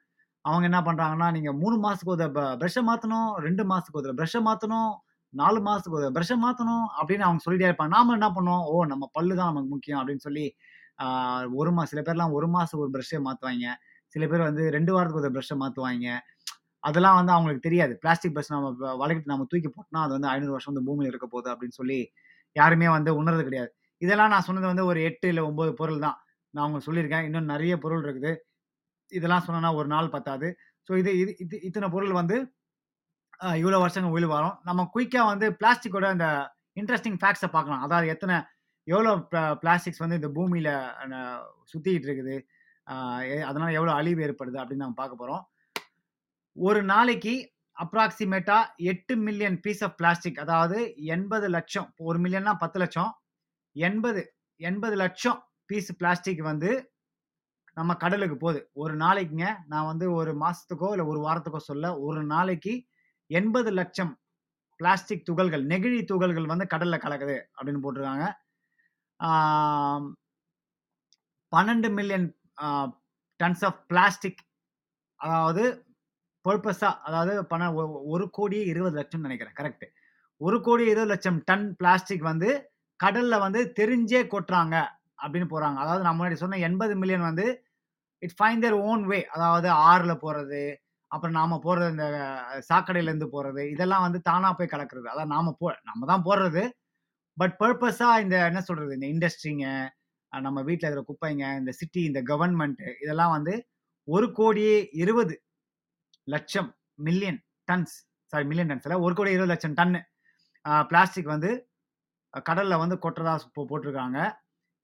[0.44, 4.90] அவங்க என்ன பண்ணுறாங்கன்னா நீங்கள் மூணு மாதத்துக்கு ஒரு ப பிரஷ்ஷ மாத்தணும், 2 மாசத்துக்கு ஒரு தடவ மாற்றணும்
[5.34, 7.92] நாலு மாதத்துக்கு ஒரு தடவ மாற்றணும் அப்படின்னு அவங்க சொல்லிட்டே இருப்பாங்க.
[7.96, 8.76] நாம என்ன பண்ணுவோம், ஓ!
[8.92, 10.44] நம்ம பல்லு தான் நமக்கு முக்கியம் அப்படின்னு சொல்லி,
[11.54, 13.66] ஒரு மாதம் சில பேர்லாம் ஒரு மாதத்துக்கு ஒரு பிரஷ்ஷ மாற்றுவாங்க
[14.14, 16.06] சில பேர் வந்து ரெண்டு வாரத்துக்கு ஒரு ப்ரஷ்ஷை மாற்றுவாங்க
[16.84, 17.94] அதெல்லாம் வந்து அவங்களுக்கு தெரியாது.
[18.02, 18.68] பிளாஸ்டிக் பிரஷ் நம்ம
[19.00, 21.98] வளர்க்கிட்டு நம்ம தூக்கி போட்டோம்னா, அது வந்து ஐநூறு வருஷம் வந்து பூமியில் இருக்க போகுது அப்படின்னு சொல்லி,
[22.56, 23.70] யாருமே வந்து உணர்றது கிடையாது.
[24.02, 26.18] இதெல்லாம் நான் சொன்னது வந்து ஒரு எட்டு இல்லை ஒம்பது பொருள் தான்.
[26.54, 27.26] நான் அவங்க சொல்லியிருக்கேன்.
[27.28, 28.32] இன்னும் நிறைய பொருள் இருக்குது.
[29.12, 30.48] இதெல்லாம் சொன்னேன்னா ஒரு நாள் பத்தாது.
[30.88, 31.10] ஸோ இது
[31.44, 32.36] இது இத்தனை பொருள் வந்து
[33.60, 36.28] இவ்வளோ வருஷங்கள் உயிர் வரும் நம்ம குயிக்காக வந்து பிளாஸ்டிக்கோட இந்த
[36.80, 37.82] இன்ட்ரெஸ்டிங் ஃபேக்ட்ஸை பார்க்கலாம்.
[37.86, 38.36] அதாவது எத்தனை
[38.86, 39.12] எவ்வளோ
[39.62, 40.72] பிளாஸ்டிக்ஸ் வந்து இந்த பூமியில்
[41.70, 42.36] சுற்றிக்கிட்டு இருக்குது.
[43.48, 45.42] அதனால் எவ்வளோ அழிவு ஏற்படுது அப்படின்னு நம்ம பார்க்க போகிறோம்
[46.56, 47.34] ஒரு நாளைக்கு
[47.76, 50.78] அப்ராக்சிமேட்டாக எட்டு மில்லியன் பீஸ் ஆஃப் பிளாஸ்டிக் அதாவது
[51.14, 53.10] 80,00,000 1 மில்லியன்னா பத்து லட்சம்
[53.76, 54.22] எண்பது
[54.60, 55.38] எண்பது லட்சம்
[55.70, 56.70] பீஸ் பிளாஸ்டிக் வந்து
[57.76, 58.60] நம்ம கடலுக்கு போது.
[58.82, 59.48] ஒரு நாளைக்குங்க.
[59.72, 62.74] நான் வந்து ஒரு மாதத்துக்கோ இல்லை ஒரு வாரத்துக்கோ சொல்ல ஒரு நாளைக்கு
[63.30, 64.12] எண்பது லட்சம்
[64.80, 68.26] பிளாஸ்டிக் துகள்கள், நெகிழி துகள்கள் வந்து கடல்ல கலக்குது அப்படின்னு போட்டிருக்காங்க.
[71.52, 72.26] பன்னெண்டு மில்லியன்
[73.40, 74.40] டன்ஸ் ஆஃப் பிளாஸ்டிக்
[75.20, 75.64] அதாவது
[76.44, 77.82] பர்ப்பஸா அதாவது பண ஒ
[78.14, 79.86] 1,20,00,000 நினைக்கிறேன் கரெக்ட்.
[80.40, 82.50] 1,20,00,000 டன் பிளாஸ்டிக் வந்து
[83.00, 84.76] கடல்ல வந்து தெரிஞ்சே கொட்டுறாங்க
[85.18, 85.78] அப்படின்னு போடுறாங்க.
[85.84, 87.46] அதாவது நான் முன்னாடி சொன்ன 80 மில்லியன் வந்து
[88.22, 89.20] it find their own way.
[89.36, 90.62] அதாவது ஆறுல போறது,
[91.10, 92.06] அப்புறம் நாம போறது இந்த
[92.70, 95.06] சாக்கடையில இருந்து போறது, இதெல்லாம் வந்து தானா போய் கலக்கிறது.
[95.12, 96.62] அதான் நாம போ நம்ம தான் போடுறது.
[97.36, 99.66] பட் பர்பஸா இந்த என்ன சொல்றது, இந்த இண்டஸ்ட்ரிங்க,
[100.32, 103.54] நம்ம வீட்டில் இருக்கிற குப்பைங்க, இந்த சிட்டி, இந்த கவர்மெண்ட் இதெல்லாம் வந்து
[104.08, 106.68] 1,20,00,000
[107.08, 107.94] million tons
[108.32, 110.00] sorry million tons இல்ல 1,20,00,000 டன்னு
[110.90, 111.50] பிளாஸ்டிக் வந்து
[112.48, 113.34] கடலில் வந்து கொட்டுறதா
[113.70, 114.18] போட்டிருக்காங்க.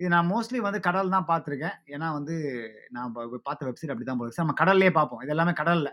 [0.00, 1.76] இது நான் மோஸ்ட்லி வந்து கடல் தான் பார்த்துருக்கேன்.
[1.94, 2.34] ஏன்னா வந்து
[2.96, 3.14] நான்
[3.46, 5.22] பார்த்த வெப்சைட் அப்படி தான் போகுது நம்ம கடல்லே பார்ப்போம்.
[5.24, 5.92] இது எல்லாமே கடலில்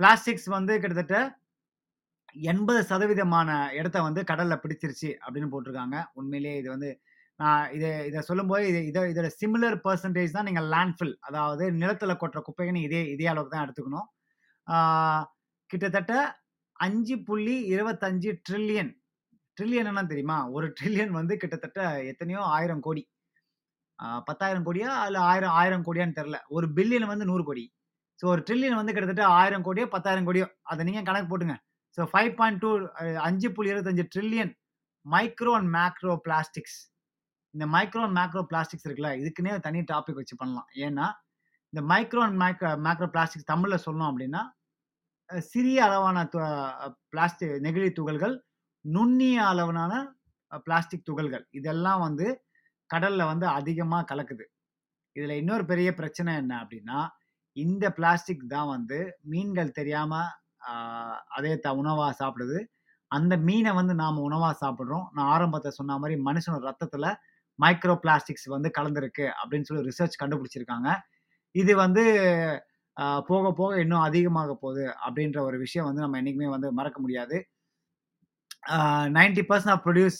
[0.00, 1.18] பிளாஸ்டிக்ஸ் வந்து கிட்டத்தட்ட
[2.50, 5.96] 80% இடத்த வந்து கடலில் பிடிச்சிருச்சு அப்படின்னு போட்டிருக்காங்க.
[6.18, 6.90] உண்மையிலேயே இது வந்து
[7.40, 12.40] நான் இதை இதை சொல்லும்போது இது இதை இதோட சிமிலர் பர்சன்டேஜ் தான் நீங்கள் லேண்ட்ஃபில் அதாவது நிலத்தில் கொட்டுற
[12.48, 14.08] குப்பைகள்னு இதே இதே அளவுக்கு தான் எடுத்துக்கணும்.
[15.70, 16.14] கிட்டத்தட்ட
[16.86, 18.92] அஞ்சு புள்ளி இருபத்தஞ்சு ட்ரில்லியன்
[19.56, 20.38] ட்ரில்லியன் என்னன்னு தெரியுமா?
[20.56, 21.80] ஒரு ட்ரில்லியன் வந்து கிட்டத்தட்ட
[22.12, 23.02] எத்தனையோ ஆயிரம் கோடி.
[24.28, 24.90] பத்தாயிரம் கோடியா?
[25.08, 27.64] இல்லை ஆயிரம் ஆயிரம் கோடியான்னு தெரில ஒரு பில்லியன் வந்து நூறு கோடி.
[28.20, 30.46] ஸோ ஒரு ட்ரில்லியன் வந்து கிட்டத்தட்ட ஆயிரம் கோடியோ, 10,000 கோடியோ.
[30.72, 31.56] அதை நீங்கள் கணக்கு போட்டுங்க.
[31.98, 32.70] ஸோ ஃபைவ் பாயிண்ட் டூ
[33.28, 34.52] அஞ்சு புள்ளி இருபத்தஞ்சு trillion
[35.06, 36.78] micro and macro plastics.
[37.54, 40.68] இந்த மைக்ரோ அண்ட் மேக்ரோ பிளாஸ்டிக்ஸ் இருக்குல்ல, இதுக்குன்னே தனி டாபிக் வச்சு பண்ணலாம்.
[40.86, 41.06] ஏன்னா,
[41.72, 44.42] இந்த micro and macro macro plastics தமிழில் சொல்லணும் அப்படின்னா,
[45.50, 46.38] சிறிய அளவான து
[47.66, 48.34] நெகிழி துகள்கள்,
[48.84, 49.92] நுண்ணிய அளவிலான
[50.66, 51.44] பிளாஸ்டிக் துகள்கள்.
[51.58, 52.26] இதெல்லாம் வந்து
[52.90, 54.44] கடல்ல வந்து அதிகமாக கலக்குது.
[55.16, 56.98] இதில் இன்னொரு பெரிய பிரச்சனை என்ன அப்படின்னா,
[57.56, 58.98] இந்த பிளாஸ்டிக் தான் வந்து
[59.32, 60.30] மீன்கள் தெரியாமல்
[61.38, 62.58] அதே த உணவாக சாப்பிடுது.
[63.10, 67.08] அந்த மீனை வந்து நாம் உணவாக சாப்பிட்றோம் நான் ஆரம்பத்தை சொன்ன மாதிரி மனுஷனோட ரத்தத்தில்
[67.58, 70.88] மைக்ரோ பிளாஸ்டிக்ஸ் வந்து கலந்துருக்கு அப்படின்னு சொல்லி ரிசர்ச் கண்டுபிடிச்சிருக்காங்க.
[71.54, 72.04] இது வந்து
[73.30, 77.36] போக போக இன்னும் அதிகமாக போகுது அப்படின்ற ஒரு விஷயம் வந்து நம்ம என்றைக்குமே வந்து மறக்க முடியாது.
[79.18, 80.18] Ninety percent of produce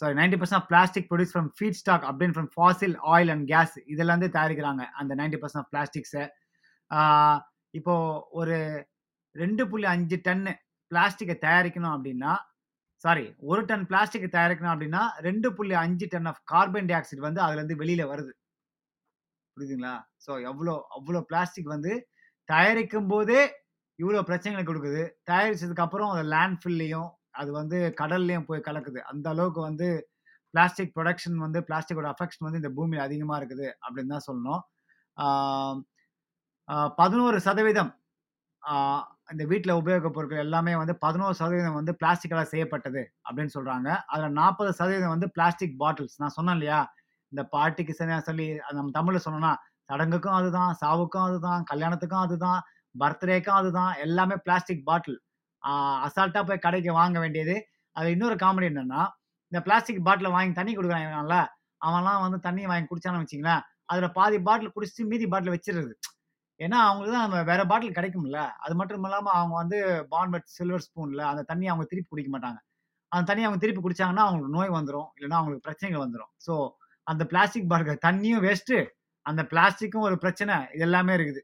[0.00, 1.48] sorry 90% of plastic produce from
[1.80, 4.82] feedstock அப்படின்னு from fossil oil and gas இதெல்லாம் தயாரிக்கிறாங்க.
[5.00, 6.24] அந்த 90% ஆஃப் பிளாஸ்டிக்ஸை
[7.74, 7.94] இப்போ
[8.30, 8.56] ஒரு
[9.36, 10.52] 2.5 டன்னு
[10.90, 12.32] பிளாஸ்டிக்கை தயாரிக்கணும் அப்படின்னா,
[13.04, 18.10] சாரி ஒரு டன் பிளாஸ்டிக்கை தயாரிக்கணும் அப்படின்னா, 2.5 ton of carbon dioxide வந்து அதுலேருந்து வெளியில்
[18.12, 18.32] வருது.
[19.56, 19.94] புரியுதுங்களா?
[20.26, 21.92] ஸோ எவ்வளோ அவ்வளோ பிளாஸ்டிக் வந்து
[22.48, 23.40] தயாரிக்கும் போதே
[23.98, 27.08] இவ்வளோ பிரச்சனைகளை கொடுக்குது தயாரிச்சதுக்கப்புறம் அதை லேண்ட் ஃபில்லையும்
[27.40, 29.00] அது வந்து கடல்லையும் போய் கலக்குது.
[29.12, 29.88] அந்த அளவுக்கு வந்து
[30.54, 34.62] பிளாஸ்டிக் புரொடக்ஷன் வந்து பிளாஸ்டிக்கோட அஃபெக்ஷன் வந்து இந்த பூமியில் அதிகமாக இருக்குது அப்படின்னு தான் சொல்லணும்.
[37.00, 37.92] பதினோரு சதவீதம்
[39.32, 45.14] இந்த வீட்டில் உபயோகப் பொருட்கள் எல்லாமே வந்து 11% வந்து பிளாஸ்டிக்கால் செய்யப்பட்டது அப்படின்னு சொல்கிறாங்க அதில் நாற்பது சதவீதம்
[45.14, 46.16] வந்து பிளாஸ்டிக் பாட்டில்ஸ்.
[46.22, 46.80] நான் சொன்னேன் இல்லையா?
[47.32, 48.46] இந்த பார்ட்டிக்கு சரியா சொல்லி
[48.78, 49.52] நம்ம தமிழில் சொன்னோன்னா
[49.90, 52.60] சடங்குக்கும் அதுதான், சாவுக்கும் அதுதான், கல்யாணத்துக்கும் அதுதான்,
[52.94, 53.92] பர்த்டேக்கும் அதுதான்.
[54.06, 55.18] எல்லாமே பிளாஸ்டிக் பாட்டில்.
[56.06, 57.56] அசால்ட்டாக போய் கடைக்கு வாங்க வேண்டியது.
[57.96, 59.02] அது இன்னொரு காமெடி என்னென்னா
[59.52, 61.36] இந்த பிளாஸ்டிக் பாட்டில் வாங்கி தண்ணி கொடுக்குறாங்கல்ல
[61.80, 65.92] அவன்லாம் வந்து தண்ணி வாங்கி குடிச்சான்னு வச்சிங்களேன் அதில் பாதி பாட்டில் குடிச்சுட்டு மீதி பாட்டில் வச்சிருது
[66.60, 68.38] ஏன்னா, அவங்களுக்கு தான் வேற பாட்டில் கிடைக்கும்ல.
[68.64, 69.78] அது மட்டும் இல்லாமல் அவங்க வந்து
[70.14, 72.58] பான்வெட் சில்வர் ஸ்பூனில் அந்த தண்ணியை அவங்க திருப்பி குடிக்க மாட்டாங்க.
[73.12, 76.54] அந்த தண்ணி அவங்க திருப்பி குடிச்சாங்கன்னா, அவங்களுக்கு நோய் வந்துடும் இல்லைன்னா அவங்களுக்கு பிரச்சனைகள் வந்துடும் ஸோ
[77.06, 78.78] அந்த பிளாஸ்டிக் பாட்டில் தண்ணியும் வேஸ்ட்டு,
[79.26, 80.54] அந்த பிளாஸ்டிக்கும் ஒரு பிரச்சனை.
[80.74, 81.42] இது எல்லாமே இருக்குது.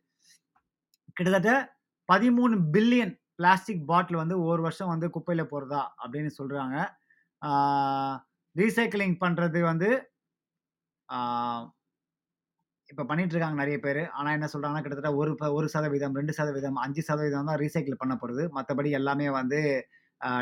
[1.17, 1.53] கிட்டத்தட்ட
[2.09, 6.77] 13 பில்லியன் பிளாஸ்டிக் பாட்டில் வந்து ஒரு வருஷம் வந்து குப்பையில் போடுறதா அப்படின்னு சொல்கிறாங்க
[8.57, 9.88] ரீசைக்கிளிங் பண்ணுறது வந்து
[12.90, 14.01] இப்போ பண்ணிட்டு இருக்காங்க நிறைய பேர்.
[14.16, 18.42] ஆனால் என்ன சொல்கிறாங்கன்னா கிட்டத்தட்ட ஒரு ப 1%, 2%, 5% தான் ரீசைக்கிள் பண்ணப்படுது.
[18.57, 19.61] மற்றபடி எல்லாமே வந்து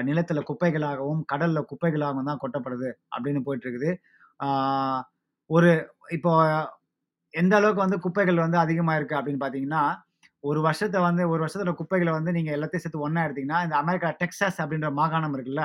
[0.08, 3.90] நிலத்தில் குப்பைகளாகவும், கடலில் குப்பைகளாகவும் தான் கொட்டப்படுது அப்படின்னு போயிட்டுருக்குது.
[5.50, 5.70] ஒரு
[6.16, 6.32] இப்போ
[7.34, 9.82] எந்த அளவுக்கு வந்து குப்பைகள் வந்து அதிகமாக இருக்குது அப்படின்னு பார்த்தீங்கன்னா,
[10.44, 14.58] ஒரு வருஷத்தை வந்து ஒரு வருஷத்துல குப்பைகளை வந்து நீங்க எல்லாத்தையும் சேர்த்து ஒன்றா எடுத்தீங்கன்னா, இந்த அமெரிக்கா டெக்சாஸ்
[14.62, 15.64] அப்படின்ற மாகாணம் இருக்குல்ல,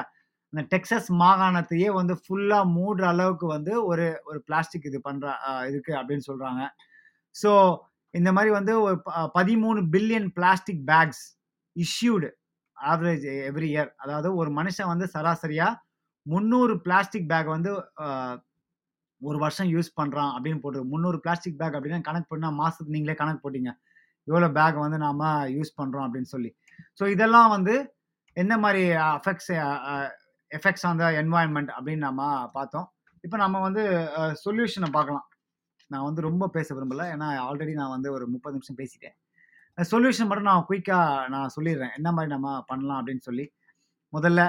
[0.53, 5.25] அந்த டெக்ஸஸ் மாகாணத்தையே வந்து ஃபுல்லா மூடுற அளவுக்கு வந்து ஒரு ஒரு பிளாஸ்டிக் இது பண்ற
[5.71, 6.61] இருக்கு அப்படின்னு சொல்றாங்க.
[7.35, 7.51] ஸோ
[8.13, 11.23] இந்த மாதிரி வந்து ஒரு ப 13 billion plastic bags
[11.75, 12.29] issued
[12.77, 13.91] average every year.
[14.03, 15.67] அதாவது ஒரு மனுஷன் வந்து சராசரியா
[16.25, 17.71] 300 பிளாஸ்டிக் பேக் வந்து
[19.21, 23.43] ஒரு வருஷம் யூஸ் பண்றான் அப்படின்னு போட்டு முந்நூறு பிளாஸ்டிக் பேக் அப்படின்னா கணக்கு பண்ணா மாசத்துக்கு நீங்களே கணக்கு
[23.45, 23.71] போட்டீங்க.
[24.29, 25.23] எவ்வளோ பேக் வந்து நாம்
[25.57, 26.51] யூஸ் பண்ணுறோம் அப்படின்னு சொல்லி.
[26.99, 27.75] ஸோ இதெல்லாம் வந்து
[28.37, 28.83] என்ன மாதிரி
[29.17, 29.51] affects
[30.51, 32.21] effects on the environment அப்படின்னு நம்ம
[32.57, 32.87] பார்த்தோம்.
[33.25, 33.83] இப்போ நம்ம வந்து
[34.43, 35.25] சொல்யூஷனை பார்க்கலாம்.
[35.93, 37.03] நான் வந்து ரொம்ப பேச விரும்பல.
[37.13, 39.15] ஏன்னா ஆல்ரெடி நான் வந்து ஒரு 30 நிமிஷம் பேசிட்டேன்.
[39.77, 43.45] சொல்யூஷன் மட்டும் நான் குயிக்காக நான் சொல்லிடுறேன் என்ன மாதிரி நம்ம பண்ணலாம் அப்படின்னு சொல்லி.
[44.15, 44.41] முதல்ல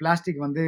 [0.00, 0.64] பிளாஸ்டிக் வந்து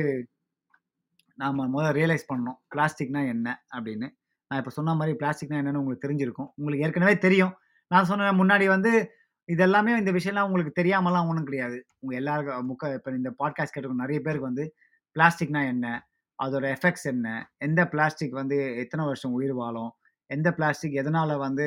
[1.38, 2.58] நாம் முதல்ல ரியலைஸ் பண்ணணும்.
[2.72, 4.08] பிளாஸ்டிக்னா என்ன அப்படின்னு.
[4.50, 6.48] நான் இப்போ சொன்ன மாதிரி பிளாஸ்டிக்னா என்னென்னு உங்களுக்கு தெரிஞ்சிருக்கும்.
[6.58, 7.54] உங்களுக்கு ஏற்கனவே தெரியும்.
[7.92, 8.92] நான் சொன்னேன் முன்னாடி வந்து
[9.48, 11.76] இதெல்லாமே இந்த விஷயம்லாம் உங்களுக்கு தெரியாமலாம் ஒன்றும் கிடையாது.
[12.02, 14.64] உங்க எல்லாருக்கும் முக்க இப்போ இந்த பாட்காஸ்ட் கேட்டுருக்க நிறைய பேருக்கு வந்து
[15.16, 15.86] பிளாஸ்டிக்னா என்ன?
[16.38, 17.26] அதோட எஃபெக்ட்ஸ் என்ன?
[17.66, 19.92] எந்த பிளாஸ்டிக் வந்து எத்தனை வருஷம் உயிர் வாழும்?
[20.30, 21.66] எந்த பிளாஸ்டிக் எதனால வந்து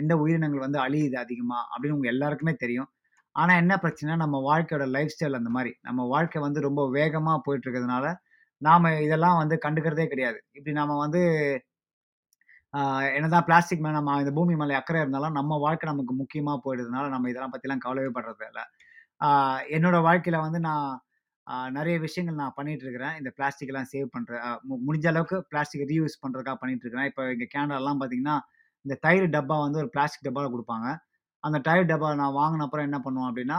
[0.00, 2.90] எந்த உயிரினங்கள் வந்து அழியுது அதிகமாக அப்படின்னு உங்க எல்லாருக்குமே தெரியும்.
[3.36, 7.66] ஆனால் என்ன பிரச்சனை நம்ம வாழ்க்கையோட லைஃப் ஸ்டைல் அந்த மாதிரி நம்ம வாழ்க்கை வந்து ரொம்ப வேகமாக போயிட்டு
[7.66, 8.06] இருக்கிறதுனால,
[8.62, 10.38] நாம் இதெல்லாம் வந்து கண்டுக்கிறதே கிடையாது.
[10.56, 11.22] இப்படி நாம் வந்து
[13.16, 17.28] என்னதான் பிளாஸ்டிக் மேலே நம்ம இந்த பூமி மேலே அக்கறை இருந்தாலும், நம்ம வாழ்க்கை நமக்கு முக்கியமாக போயிடுறதுனால, நம்ம
[17.30, 18.64] இதெல்லாம் பற்றிலாம் கவலையே படுறது இல்லை
[19.76, 20.90] என்னோட வாழ்க்கையில் வந்து நான்
[21.76, 23.14] நிறைய விஷயங்கள் நான் பண்ணிட்டு இருக்கிறேன்.
[23.20, 27.08] இந்த பிளாஸ்டிக்லாம் சேவ் பண்ணுறேன் மு முடிஞ்ச அளவுக்கு பிளாஸ்டிக் ரீயூஸ் பண்ணுறதுக்காக பண்ணிட்டு இருக்கிறேன்.
[27.10, 28.36] இப்போ இங்கே கேனடாலாம் பார்த்தீங்கன்னா,
[28.84, 30.88] இந்த தயிர் டப்பா வந்து ஒரு பிளாஸ்டிக் டப்பாவில் கொடுப்பாங்க
[31.44, 33.58] அந்த டயர் டப்பா நான் வாங்கின அப்புறம் என்ன பண்ணுவோம் அப்படின்னா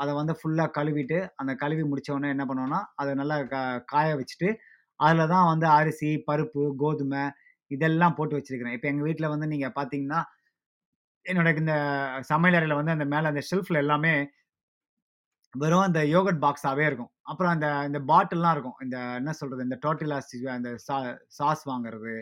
[0.00, 3.56] அதை வந்து ஃபுல்லாக கழுவிட்டு, அந்த கழுவி முடித்தவொடனே என்ன பண்ணுவேன்னா, அதை நல்லா க
[3.92, 4.48] காய வச்சுட்டு,
[5.00, 7.22] அதில் தான் வந்து அரிசி, பருப்பு, கோதுமை
[7.70, 8.76] இதெல்லாம் போட்டு வச்சிருக்கிறேன்.
[8.76, 10.20] இப்போ எங்கள் வீட்டில் வந்து நீங்கள் பார்த்தீங்கன்னா,
[11.26, 11.74] என்னோட இந்த
[12.32, 14.12] சமையலறையில் வந்து அந்த மேலே அந்த ஷெல்ஃப்ல எல்லாமே
[15.54, 17.10] வெறும் அந்த யோகட் பாக்ஸாகவே இருக்கும்.
[17.30, 18.78] அப்புறம் அந்த இந்த பாட்டில்லாம் இருக்கும்.
[18.84, 20.96] இந்த என்ன சொல்கிறது இந்த டோட்டிலாஸ் அந்த சா
[21.38, 22.14] சாஸ் வாங்குறது,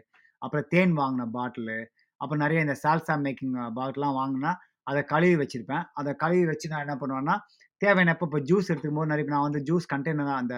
[0.43, 1.79] அப்புறம் தேன் வாங்கின பாட்டிலு,
[2.21, 4.53] அப்புறம் நிறைய இந்த சால்சா மேக்கிங் பாட்டிலாம் வாங்கினா
[4.91, 7.37] அதை கழுவி வச்சுருப்பேன் அதை கழுவி வச்சு நான் என்ன பண்ணுவேன்னா,
[7.83, 10.57] தேவையானப்ப இப்போ ஜூஸ் எடுத்துக்கும்போது நிறைய நான் வந்து ஜூஸ் கண்டெய்னர் அந்த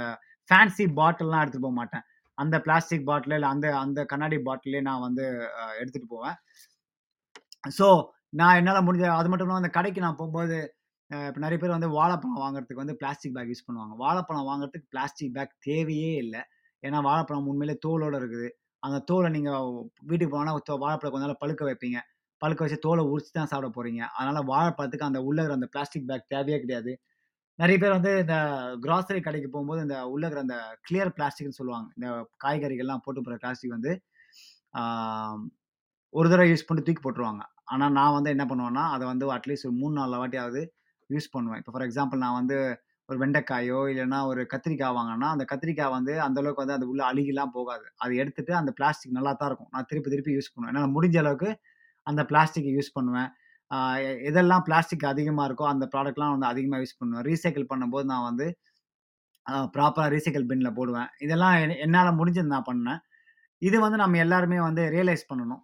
[0.50, 2.04] ஃபேன்சி பாட்டில்லாம் போக மாட்டேன்
[2.42, 5.24] அந்த பிளாஸ்டிக் பாட்டில் இல்லை அந்த அந்த கண்ணாடி பாட்டிலே நான் வந்து
[5.80, 6.36] எடுத்துகிட்டு போவேன்.
[7.78, 7.86] ஸோ,
[8.40, 10.56] நான் என்னால் முடிஞ்ச அது மட்டும் இல்லாமல் அந்த கடைக்கு நான் போகும்போது
[11.10, 13.94] இப்போ நிறைய பேர் வந்து வாழைப்பழம் வாங்குறதுக்கு வந்து பிளாஸ்டிக் பேக் யூஸ் பண்ணுவாங்க.
[14.04, 16.42] வாழைப்பழம் வாங்குறதுக்கு பிளாஸ்டிக் பேக் தேவையே இல்லை
[16.82, 18.48] ஏன்னா வாழைப்பழம் உண்மையிலே தோலோட இருக்குது.
[18.82, 19.68] அந்த தோலை நீங்கள்
[20.10, 21.98] வீட்டுக்கு போனால் தோ வாழைப்பழம் கொஞ்ச நாள் பழுக்க வைப்பீங்க.
[22.42, 26.58] பழுக்க வச்சு தோலை உரிச்சு தான் சாப்பிட போகிறீங்க அதனால் வாழைப்பழத்துக்கு அந்த உள்ள அந்த பிளாஸ்டிக் பேக் தேவையே
[26.64, 26.92] கிடையாது.
[27.58, 28.34] நிறைய பேர் வந்து இந்த
[28.84, 30.56] கிராசரி கடைக்கு போகும்போது இந்த உள்ள இருக்கிற அந்த
[30.86, 31.88] கிளியர் பிளாஸ்டிக்னு சொல்லுவாங்க.
[31.98, 32.08] இந்த
[32.44, 33.92] காய்கறிகள்லாம் போட்டு போகிற பிளாஸ்டிக் வந்து,
[36.14, 37.42] ஒரு தடவை யூஸ் பண்ணிட்டு தூக்கி போட்டுருவாங்க.
[37.72, 40.62] ஆனால் நான் வந்து என்ன பண்ணுவேன்னா, அதை வந்து அட்லீஸ்ட் ஒரு 3, 4 வாட்டியாவது
[41.10, 41.60] யூஸ் பண்ணுவேன்.
[41.62, 42.56] இப்போ ஃபார் எக்ஸாம்பிள் நான் வந்து
[43.08, 47.54] ஒரு வெண்டைக்காயோ, இல்லைன்னா ஒரு கத்திரிக்காய் வாங்கினா அந்த கத்திரிக்காய் வந்து அந்த அளவுக்கு வந்து அது உள்ள அழுகிலாம்
[47.58, 47.86] போகாது.
[48.02, 49.70] அதை எடுத்துட்டு அந்த பிளாஸ்டிக் நல்லா தான் இருக்கும்.
[49.74, 50.72] நான் திருப்பி திருப்பி யூஸ் பண்ணுவேன்.
[50.74, 51.50] ஏன்னா முடிஞ்ச அளவுக்கு
[52.06, 53.30] அந்த பிளாஸ்டிக்கை யூஸ் பண்ணுவேன்.
[54.28, 57.26] எதெல்லாம் பிளாஸ்டிக் அதிகமாக இருக்கோ, அந்த ப்ராடக்ட்லாம் வந்து அதிகமாக யூஸ் பண்ணுவேன்.
[57.30, 58.46] ரீசைக்கிள் பண்ணும்போது நான் வந்து
[59.76, 61.08] ப்ராப்பராக ரீசைக்கிள் பின்னில் போடுவேன்.
[61.18, 61.86] இதெல்லாம் எ
[62.20, 63.00] முடிஞ்சது நான் பண்ணேன்.
[63.62, 65.62] இது வந்து நம்ம எல்லாருமே வந்து ரியலைஸ் பண்ணணும்.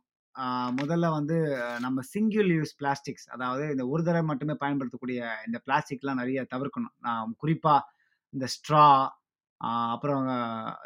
[0.80, 1.36] முதல்ல வந்து
[1.80, 6.94] நம்ம சிங்கிள் யூஸ் பிளாஸ்டிக்ஸ் அதாவது இந்த ஒரு தடவை மட்டுமே பயன்படுத்தக்கூடிய இந்த பிளாஸ்டிக்லாம் நிறைய தவிர்க்கணும்.
[7.06, 7.80] நான் குறிப்பாக
[8.34, 8.86] இந்த ஸ்ட்ரா,
[9.94, 10.24] அப்புறம்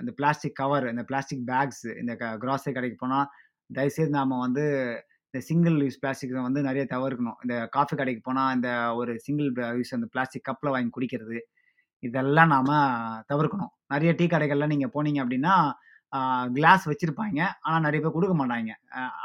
[0.00, 3.28] இந்த பிளாஸ்டிக் கவர், இந்த பிளாஸ்டிக் பேக்ஸ் இந்த க கிராசரி கடைக்கு போனால்
[3.70, 4.66] தயவுசெய்து நாம் வந்து
[5.34, 7.38] இந்த சிங்கிள் யூஸ் பிளாஸ்டிக் வந்து நிறைய தவிர்க்கணும்.
[7.44, 8.70] இந்த காஃபி கடைக்கு போனால் இந்த
[9.00, 9.48] ஒரு சிங்கிள்
[9.78, 11.38] யூஸ் அந்த பிளாஸ்டிக் கப்பில் வாங்கி குடிக்கிறது.
[12.02, 12.72] இதெல்லாம் நாம்
[13.32, 13.72] தவிர்க்கணும்.
[13.92, 15.54] நிறைய டீ கடைகள்லாம் நீங்கள் போனீங்க அப்படின்னா
[16.56, 18.72] கிளாஸ் வச்சுருப்பாங்க ஆனால் நிறைய பேர் கொடுக்க மாட்டாங்க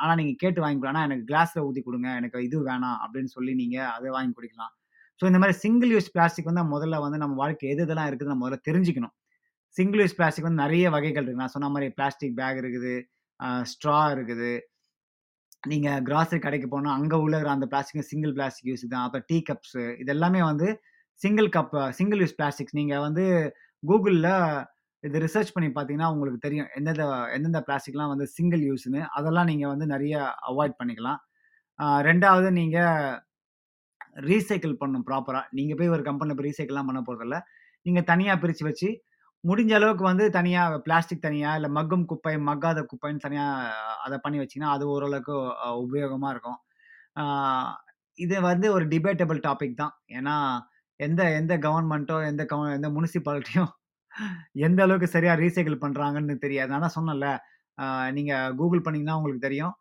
[0.02, 1.06] ஆனால் நீங்கள் கேட்டு வாங்கிக்கலாம்.
[1.08, 4.74] எனக்கு கிளாஸில் ஊற்றி கொடுங்க எனக்கு இது வேணாம்." அப்படின்னு சொல்லி நீங்கள் அதை வாங்கி குடிக்கலாம்.
[5.20, 8.46] ஸோ இந்த மாதிரி சிங்கிள் யூஸ் பிளாஸ்டிக் வந்து முதல்ல வந்து நம்ம வாழ்க்கை எது எதெல்லாம் இருக்குதுன்னு நம்ம
[8.46, 9.16] முதல்ல தெரிஞ்சுக்கணும்.
[9.78, 12.94] சிங்கிள் யூஸ் பிளாஸ்டிக் வந்து நிறைய வகைகள் இருக்குது நான் சொன்ன மாதிரி பிளாஸ்டிக் பேக் இருக்குது,
[13.72, 14.52] ஸ்ட்ரா இருக்குது.
[15.72, 19.06] நீங்கள் கிராசரி கடைக்கு போனால் அங்கே உள்ள அந்த பிளாஸ்டிக் சிங்கிள் பிளாஸ்டிக் யூஸ் தான்.
[19.06, 20.68] அப்புறம் டீ கப்ஸ் இது எல்லாமே வந்து
[21.24, 22.78] single cup single use plastics.
[22.80, 23.26] நீங்கள் வந்து
[23.90, 24.32] கூகுளில்
[25.04, 26.68] இது ரிசர்ச் பண்ணி பார்த்தீங்கன்னா, உங்களுக்கு தெரியும்.
[26.78, 27.06] எந்தெந்த
[27.36, 30.16] எந்தெந்த பிளாஸ்டிக்லாம் வந்து சிங்கிள் யூஸ்னு அதெல்லாம் நீங்கள் வந்து நிறைய
[30.52, 31.20] அவாய்ட் பண்ணிக்கலாம்.
[32.10, 33.18] ரெண்டாவது நீங்கள்
[34.30, 37.38] ரீசைக்கிள் பண்ணணும் ப்ராப்பராக நீங்கள் போய் ஒரு கம்பெனியில் போய் ரீசைக்கிள்லாம் பண்ண போகிறதில்ல
[37.86, 38.90] நீங்கள் தனியாக பிரித்து வச்சு,
[39.44, 43.46] முடிஞ்ச அளவுக்கு வந்து தனியா பிளாஸ்டிக் தனியா, இல்ல மக்கும் குப்பை, மக்காத குப்பைன்னு தனியா
[44.06, 46.60] அதை பண்ணி வச்சீங்கன்னா, அது ஓரளவுக்கு உபயோகமாக உபயோகமா இருக்கும்.
[48.20, 49.94] இது வந்து ஒரு டிபேட்டபிள் டாபிக் தான்.
[50.18, 50.36] ஏன்னா,
[51.00, 53.72] எந்த எந்த கவர்மெண்ட்டோ எந்த கவ எந்த முனிசிபாலிட்டியும்
[54.68, 56.72] எந்த அளவுக்கு சரியா ரீசைக்கிள் பண்றாங்கன்னு தெரியாது.
[56.78, 57.30] ஆனால் சொன்னல சொன்னேன்ல,
[58.18, 59.74] நீங்க கூகுள் பண்ணீங்கன்னா உங்களுக்கு தெரியும்.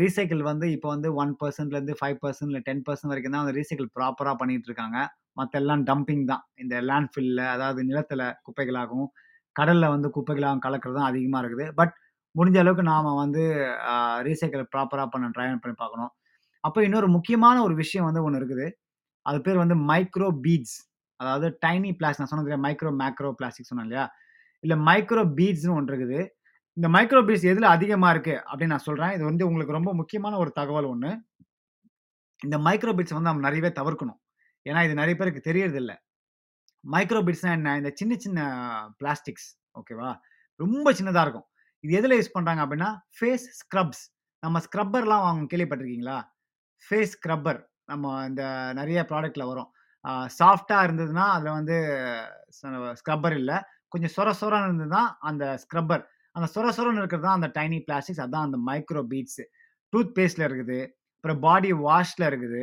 [0.00, 3.90] ரீசைக்கிள் வந்து இப்போ வந்து ஒன் பர்சன்ட்லேருந்து ஃபைவ் பர்சன் இல்லை டென் பர்சன்ட் வரைக்கும் தான் வந்து ரீசைக்கிள்
[3.98, 4.98] ப்ராப்பரா பண்ணிட்டு இருக்காங்க.
[5.38, 6.42] மற்ற எல்லாம் டம்பிங் தான்.
[6.62, 9.10] இந்த லேண்ட்ஃபில்ல அதாவது நிலத்தில் குப்பைகளாகவும்,
[9.58, 11.66] கடலில் வந்து குப்பைகளாகவும் கலக்கிறது தான் அதிகமாக இருக்குது.
[11.80, 11.94] பட்
[12.38, 13.42] முடிஞ்ச அளவுக்கு நாம் வந்து
[14.28, 16.12] ரீசைக்கிள் ப்ராப்பராக பண்ண ட்ரை பண்ணி பார்க்கணும்.
[16.66, 18.66] அப்போ இன்னொரு முக்கியமான ஒரு விஷயம் வந்து ஒன்று இருக்குது.
[19.26, 20.78] அது பேர் வந்து மைக்ரோ பீட்ஸ்.
[21.20, 24.04] அதாவது டைனி பிளாஸ்டிக் நான் சொன்னது மைக்ரோ, மேக்ரோ பிளாஸ்டிக் சொன்னேன் இல்லையா?
[24.64, 26.20] இல்லை மைக்ரோ பீட்ஸ்னு ஒன்று இருக்குது.
[26.76, 30.50] இந்த மைக்ரோ பீட்ஸ் எதில் அதிகமாக இருக்குது அப்படின்னு நான் சொல்கிறேன் இது வந்து உங்களுக்கு ரொம்ப முக்கியமான ஒரு
[30.58, 31.10] தகவல் ஒன்று
[32.42, 34.18] இந்த மைக்ரோ பீட்ஸ் வந்து நம்ம நிறையவே தவிர்க்கணும்.
[34.68, 35.92] ஏன்னா இது நிறைய பேருக்கு தெரியறதில்ல.
[36.92, 37.76] மைக்ரோ பீட்ஸ்னா என்ன?
[37.76, 38.40] இந்த சின்ன சின்ன
[39.02, 39.48] பிளாஸ்டிக்ஸ்
[39.80, 40.10] ஓகேவா?
[40.62, 41.46] ரொம்ப சின்னதாக இருக்கும்.
[41.84, 44.04] இது எதில் யூஸ் பண்ணுறாங்க அப்படின்னா, ஃபேஸ் ஸ்க்ரப்ஸ்.
[44.44, 46.18] நம்ம ஸ்க்ரப்பர்லாம் அவங்க கேள்விப்பட்டிருக்கீங்களா?
[46.86, 47.60] Face scrubber.
[47.84, 49.70] நம்ம இந்த நிறைய ப்ராடக்டில் வரும்.
[50.38, 51.76] சாஃப்டாக இருந்ததுன்னா, அதில் வந்து
[53.00, 53.58] ஸ்க்ரப்பர் இல்லை
[53.88, 56.02] கொஞ்சம் சொர சொரன்னு இருந்ததுன்னா, அந்த ஸ்க்ரப்பர்.
[56.36, 58.22] அந்த சொர சொரன்னு இருக்கிறது தான் அந்த டைனி பிளாஸ்டிக்ஸ்.
[58.24, 59.44] அதான் அந்த மைக்ரோ பீட்ஸு
[59.92, 60.78] டூத் பேஸ்ட்டில் இருக்குது.
[61.16, 62.62] அப்புறம் பாடி வாஷில் இருக்குது.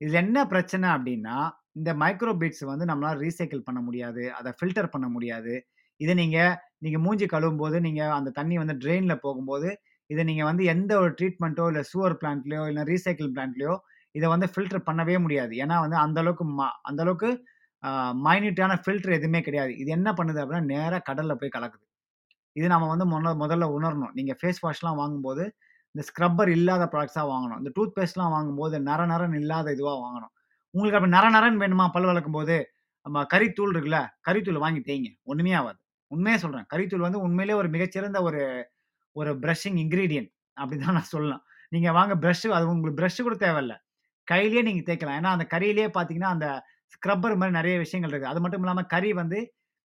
[0.00, 1.36] இதுல என்ன பிரச்சனை அப்படின்னா
[1.76, 4.22] இந்த மைக்ரோ பீட்ஸ் வந்து நம்மளால ரீசைக்கிள் பண்ண முடியாது.
[4.38, 5.54] அத ஃபில்டர் பண்ண முடியாது.
[6.00, 6.38] இத நீங்க
[6.82, 9.68] நீங்க மூஞ்சி கழுவும்போது, நீங்க அந்த தண்ணி வந்து ட்ரெயின்ல போகும்போது,
[10.10, 13.74] இத நீங்க வந்து எந்த ஒரு ட்ரீட்மெண்ட்டோ இல்ல சுவர் பிளான்ட்லயோ, இல்ல ரீசைக்கிள் பிளான்ட்லயோ
[14.14, 15.52] இத வந்து ஃபில்டர் பண்ணவே முடியாது.
[15.62, 17.30] ஏன்னா வந்து அந்த அளவுக்கு ம அந்த அளவுக்கு
[17.82, 17.90] ஆ
[18.26, 19.72] மைன்யூட்டான ஃபில்டர் எதுவுமே கிடையாது.
[19.78, 21.84] இது என்ன பண்ணுது அப்படின்னா நேரா கடல்ல போய் கலக்குது.
[22.56, 24.14] இது நம்ம வந்து மொன முதல்ல உணரணும்.
[24.14, 25.44] நீங்க ஃபேஸ் வாஷ்லாம் வாங்கும்போது,
[25.98, 27.58] இந்த ஸ்க்ரப்பர் இல்லாத ப்ராடக்ட்ஸாக வாங்கணும்.
[27.58, 30.32] இந்த டூத் பேஸ்ட்லாம் வாங்கும்போது நர நரன் இல்லாத இதுவாக வாங்கணும்.
[30.74, 32.56] உங்களுக்கு அப்படி நர நரன் வேணுமா பல் வெளக்கும்போது?
[33.06, 35.10] நம்ம கறித்தூள் இருக்குல்ல, கறித்தூள் வாங்கி தேய்ங்க.
[35.24, 35.78] ஒன்றுமே ஆகாது
[36.10, 38.42] உண்மையாக சொல்கிறேன் கறித்தூள் வந்து உண்மையிலேயே ஒரு மிகச்சிறந்த ஒரு
[39.16, 41.42] ஒரு ப்ரஷிங் இன்க்ரீடியன்ட் அப்படின்னு தான் நான் சொல்லலாம்.
[41.72, 43.74] நீங்கள் வாங்க பிரஷ் அது உங்களுக்கு பிரஷ் கூட தேவையில்ல.
[44.28, 45.18] கையிலேயே நீங்கள் தேய்க்கலாம்.
[45.20, 46.46] ஏன்னா, அந்த கறியிலேயே பார்த்தீங்கன்னா, அந்த
[46.94, 49.38] ஸ்க்ரப்பர் மாதிரி நிறைய விஷயங்கள் இருக்குது அது மட்டும் இல்லாமல் கறி வந்து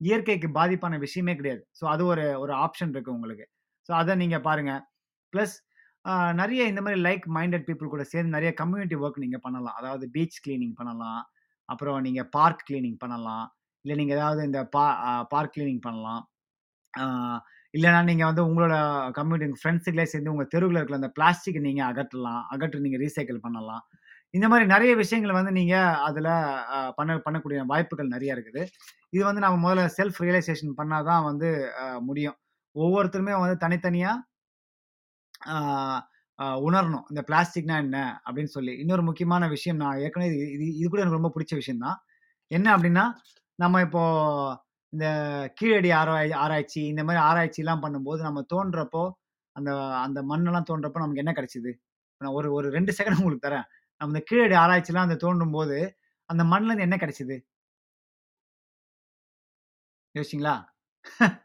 [0.00, 1.62] இயற்கைக்கு பாதிப்பான விஷயமே கிடையாது.
[1.80, 3.46] ஸோ அது ஒரு ஒரு ஆப்ஷன் இருக்குது உங்களுக்கு.
[3.88, 4.72] ஸோ அதை நீங்கள் பாருங்க.
[5.32, 5.56] ப்ளஸ்
[6.04, 9.76] நிறைய நெறைய இந்த மாரி லைக் மைண்டட் பீப்பிள் கூட சேர்ந்து நெறைய கம்யூனிட்டி வொர்க் நீங்க பண்ணலாம்.
[9.80, 11.22] அதாவது பீச் கிளீனிங் பண்ணலாம்.
[11.68, 13.46] அப்புறம் நீங்க பார்க் கிளீனிங் பண்ணலாம்.
[13.84, 16.22] இல்ல நீங்க ஏதாவது இந்த பா அ பார்க் கிளீனிங் பண்ணலாம்.
[16.94, 17.04] ஆ
[17.74, 18.74] இல்லன்னா நீங்க வந்து உங்களோட
[19.18, 22.42] கம்யூனிட்டி ஃபிரெண்ட்ஸுகளே சேர்ந்து உங்க தெருவுல இருக்கிற அந்த பிளாஸ்டிக்க நீங்க அகற்றலாம்.
[22.54, 23.82] அகற்றி நீங்க ரீசைக்கிள் பண்ணலாம்.
[24.34, 25.76] இந்த மாரி நெறைய விஷயங்கள வந்து நீங்க
[26.08, 26.28] அதுல
[26.76, 28.62] அ பண்ண பண்ணக்கூடிய வாய்ப்புகள் நெறைய இருக்குது.
[29.12, 31.50] இது வந்து நம்ம முதல்ல செல்ஃப் ரியலைசேஷன் பண்ணா தான் வந்து
[31.82, 32.38] அ முடியும்.
[32.76, 34.12] ஒவ்வொருத்தருமே வந்து தனித்தனியா
[36.64, 37.06] உணரணும்.
[37.10, 37.98] இந்த பிளாஸ்டிக்னா என்ன?
[38.26, 38.72] அப்படின்னு சொல்லி.
[38.82, 41.98] இன்னொரு முக்கியமான விஷயம் நான் ஏற்கனவே இது இது இது கூட எனக்கு ரொம்ப பிடிச்ச விஷயம் தான்.
[42.50, 43.04] என்ன அப்படின்னா,
[43.58, 44.02] நம்ம இப்போ
[44.92, 45.06] இந்த
[45.58, 49.04] கீழடி ஆராய் ஆராய்ச்சி இந்த மாதிரி ஆராய்ச்சிலாம் பண்ணும்போது நம்ம தோன்றப்போ,
[49.56, 49.70] அந்த
[50.06, 51.72] அந்த மண்ணெல்லாம் தோன்றப்போ நமக்கு என்ன கிடைச்சிது
[52.20, 53.66] நான் ஒரு ஒரு ரெண்டு செகண்ட் உங்களுக்கு தரேன்.
[54.00, 55.78] நம்ம இந்த கீழடி ஆராய்ச்சிலாம் அந்த தோண்டும்போது,
[56.30, 57.36] அந்த மண்ணுலருந்து என்ன கிடைச்சிது
[60.14, 60.54] யோசிச்சிங்களா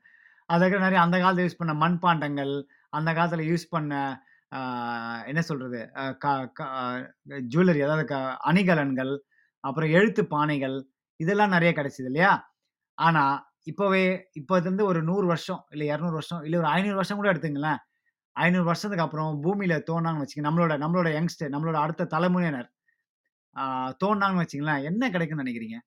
[0.50, 2.54] அதுக்கு நிறைய அந்த காலத்தில் யூஸ் பண்ண மண்பாண்டங்கள்,
[2.98, 3.94] அந்த காலத்தில் யூஸ் பண்ண
[5.30, 5.80] என்ன சொல்கிறது
[6.24, 6.28] க
[6.58, 6.62] க
[7.54, 8.16] ஜுவல்லரி அதாவது க
[8.50, 9.14] அணிகலன்கள்,
[9.64, 10.78] அப்புறம் எழுத்து பானைகள்,
[11.20, 12.34] இதெல்லாம் நிறைய கிடைச்சிது இல்லையா?
[12.98, 13.36] ஆனால்
[13.72, 14.04] இப்போவே
[14.40, 17.80] இப்போதுலேருந்து ஒரு நூறு வருஷம், இல்லை இரநூறு வருஷம், இல்லை ஒரு ஐநூறு வருஷம் கூட எடுத்துங்களேன்
[18.36, 22.70] ஐநூறு வருஷத்துக்கு அப்புறம் பூமியில் தோணாங்கன்னு வச்சுக்கங்க, நம்மளோட நம்மளோட யங்ஸ்டர், நம்மளோட அடுத்த தலைமுறையினர்
[24.04, 25.78] தோணாங்கன்னு வச்சுங்களேன் என்ன கிடைக்குன்னு நினைக்கிறீங்க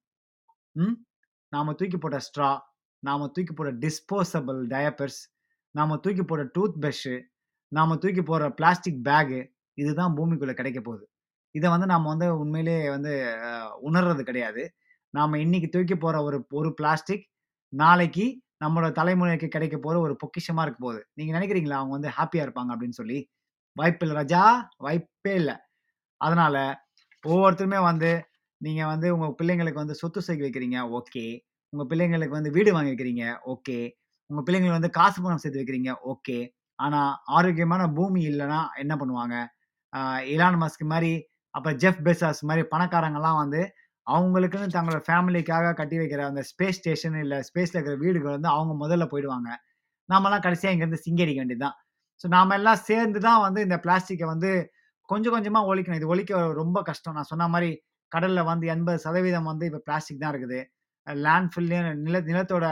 [0.77, 0.97] ம்.
[1.53, 2.51] நாம தூக்கி போட்ட ஸ்ட்ரா,
[3.03, 5.21] நாம் தூக்கி போட்ட டிஸ்போசபிள் டயப்பர்ஸ்,
[5.75, 7.15] நாம் தூக்கி போடுற டூத் பிரஷ்ஷு,
[7.73, 9.41] நாம தூக்கி போடுற பிளாஸ்டிக் பேகு,
[9.75, 11.05] இதுதான் பூமிக்குள்ளே கிடைக்க போகுது.
[11.55, 13.13] இதை வந்து நாம் வந்து உண்மையிலேயே வந்து
[13.89, 14.63] உணர்றது கிடையாது.
[15.15, 17.25] நாம் இன்னைக்கு தூக்கி போகிற ஒரு ஒரு பிளாஸ்டிக்,
[17.73, 18.27] நாளைக்கு
[18.65, 21.01] நம்மளோட தலைமுறைக்கு கிடைக்க போகிற ஒரு பொக்கிஷமாக இருக்க போகுது.
[21.15, 21.79] நீங்கள் நினைக்கிறீங்களா?
[21.81, 23.19] அவங்க வந்து ஹாப்பியாக இருப்பாங்க அப்படின்னு சொல்லி?
[23.77, 24.43] வாய்ப்பில்ல ராஜா,
[24.85, 25.57] வாய்ப்பே இல்லை
[26.21, 26.61] அதனால்
[27.25, 28.11] ஒவ்வொருத்தருமே வந்து
[28.61, 31.25] நீங்கள் வந்து உங்கள் பிள்ளைங்களுக்கு வந்து சொத்து சேர்த்து வைக்கிறீங்க, ஓகே.
[31.73, 33.79] உங்கள் பிள்ளைங்களுக்கு வந்து வீடு வாங்கி வைக்கிறீங்க, ஓகே.
[34.31, 36.39] உங்க பிள்ளைங்களுக்கு வந்து காசு பணம் சேர்த்து வைக்கிறீங்க, ஓகே.
[36.79, 37.01] ஆனா
[37.37, 39.37] ஆரோக்கியமான பூமி இல்லைன்னா என்ன பண்ணுவாங்க?
[40.33, 41.13] இலான் மஸ்க் மாதிரி
[41.55, 43.61] அப்ப ஜெஃப் பெசாஸ் மாதிரி பணக்காரங்கெல்லாம் வந்து
[44.07, 49.05] அவங்களுக்குன்னு தங்களோட ஃபேமிலிக்காக கட்டி வைக்கிற அந்த ஸ்பேஸ் ஸ்டேஷன் இல்லை ஸ்பேஸ்ல இருக்கிற வீடுகள் வந்து அவங்க முதல்ல
[49.13, 49.49] போயிடுவாங்க.
[50.09, 51.77] நாமெல்லாம் கடைசியாக இங்கேருந்து சிங்கடிக்க வேண்டியது தான்.
[52.21, 54.51] ஸோ நாம எல்லாம் சேர்ந்து தான் வந்து இந்த பிளாஸ்டிக்கை வந்து
[55.09, 56.01] கொஞ்சம் கொஞ்சமாக ஒழிக்கணும்.
[56.01, 57.17] இது ஒழிக்க ரொம்ப கஷ்டம்.
[57.19, 57.71] நான் சொன்ன மாதிரி
[58.13, 60.61] கடலில் வந்து 80% வந்து இப்போ பிளாஸ்டிக் தான் இருக்குது.
[61.07, 62.67] லேண்ட் ஃபில்லையும் நில நிலத்தோட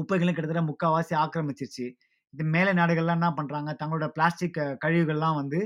[0.00, 1.86] குப்பைகளும் கிட்டத்தட்ட முக்காவாசி ஆக்கிரமிச்சிருச்சு.
[2.34, 5.60] இது மேலை நாடுகள்லாம் என்ன பண்ணுறாங்க தங்களோட பிளாஸ்டிக் கழிவுகள்லாம் வந்து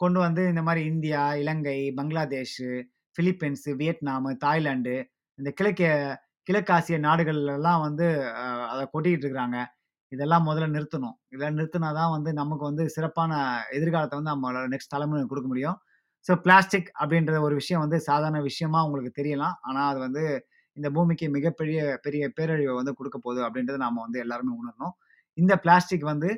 [0.00, 2.60] கொண்டு வந்து இந்த மாதிரி India, Ilangai, Bangladesh,
[3.16, 4.96] Philippines, Vietnam, Thailand
[5.38, 5.88] இந்த கிழக்கிய
[6.46, 8.06] கிழக்காசிய நாடுகள்லாம் வந்து
[8.72, 9.58] அதை கொட்டிக்கிட்டு இருக்கிறாங்க.
[10.12, 11.16] இதெல்லாம் முதல்ல நிறுத்தணும்.
[11.32, 13.32] இதெல்லாம் நிறுத்தினா தான் வந்து நமக்கு வந்து சிறப்பான
[13.78, 15.76] எதிர்காலத்தை வந்து நம்மளோட நெக்ஸ்ட் தலைமுறை கொடுக்க முடியும்.
[16.26, 19.56] ஸோ பிளாஸ்டிக் அப்படின்ற ஒரு விஷயம் வந்து சாதாரண விஷயமா உங்களுக்கு தெரியலாம்.
[19.68, 20.24] ஆனால் அது வந்து
[20.78, 24.94] இந்த பூமிக்கு மிகப்பெரிய பெரிய பேரழிவை வந்து கொடுக்க போகுது அப்படின்றத நாம் வந்து எல்லாருமே உணரணும்.
[25.38, 26.30] இந்த பிளாஸ்டிக் வந்து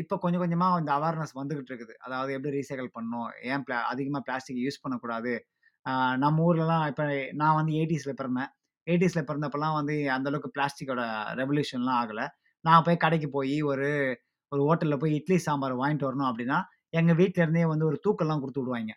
[0.00, 1.94] இப்போ கொஞ்சம் கொஞ்சமாக இந்த அவேர்னஸ் வந்துகிட்டு இருக்குது.
[2.06, 3.28] அதாவது எப்படி ரீசைக்கிள் பண்ணணும்?
[3.52, 5.32] ஏன் பிளா அதிகமாக பிளாஸ்டிக் யூஸ் பண்ணக்கூடாது?
[6.22, 7.04] நம்ம ஊர்லலாம் இப்போ
[7.40, 8.50] நான் வந்து 80ஸ்ல பிறந்தேன்.
[8.86, 11.02] எயிட்டிஸில் பிறந்தப்பெல்லாம் வந்து அந்த அளவுக்கு பிளாஸ்டிக்கோட
[11.40, 12.26] ரெவல்யூஷன்லாம் ஆகலை
[12.64, 13.88] நான் போய் கடைக்கு போய் ஒரு
[14.52, 16.58] ஒரு ஹோட்டலில் போய் இட்லி, சாம்பார் வாங்கிட்டு வரணும் அப்படின்னா,
[16.98, 18.92] எங்கள் வீட்டிலேருந்தே வந்து ஒரு தூக்கெல்லாம் கொடுத்து விடுவாங்க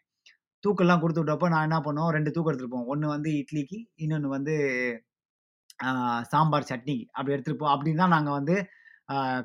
[0.64, 4.54] தூக்கெல்லாம் கொடுத்து விட்டப்போ நான் என்ன பண்ணுவோம், ரெண்டு தூக்கம் எடுத்துருப்போம் ஒன்று வந்து இட்லிக்கு, இன்னொன்று வந்து
[6.34, 8.56] சாம்பார், சட்னிக்கு அப்படி எடுத்துருப்போம் போ அப்படின்னு தான் வந்து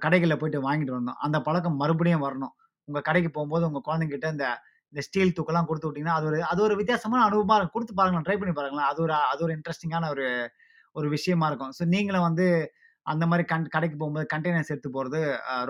[0.05, 1.19] கடைகளில் போயிட்டு வாங்கிட்டு வந்தோம்.
[1.27, 2.55] அந்த பழக்கம் மறுபடியும் வரணும்.
[2.89, 4.47] உங்கள் கடைக்கு போகும்போது உங்கள் குழந்தைங்கிட்ட இந்த
[4.93, 7.77] இந்த ஸ்டீல் தூக்கெல்லாம் கொடுத்து விட்டிங்கன்னா அது ஒரு அது ஒரு வித்தியாசமான அனுபவமாக இருக்கும்.
[7.77, 8.27] கொடுத்து பாருங்களேன்.
[8.27, 8.89] ட்ரை பண்ணி பாருங்களேன்.
[8.93, 10.27] அது ஒரு அது ஒரு இன்ட்ரெஸ்டிங்கான ஒரு
[10.97, 11.73] ஒரு விஷயமா இருக்கும்.
[11.79, 12.47] ஸோ நீங்களும் வந்து
[13.07, 15.21] அந்த மாதிரி கண் கடைக்கு போகும்போது கண்டெய்னர்ஸ் எடுத்து போகிறது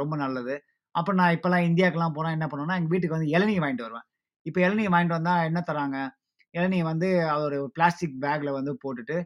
[0.01, 0.55] ரொம்ப நல்லது.
[0.95, 4.07] அப்போ நான் இப்போல்லாம் இந்தியாவுக்குலாம் போனால் என்ன பண்ணுவேன்னா, எங்கள் வீட்டுக்கு வந்து இளநீர் வாங்கிட்டு வருவேன்.
[4.47, 5.99] இப்போ இளநீர் வாங்கிட்டு வந்தால் என்ன தராங்க?
[6.55, 7.09] இளநீர் வந்து
[7.45, 9.17] ஒரு பிளாஸ்டிக் பேக்கில் வந்து போட்டுட்டு,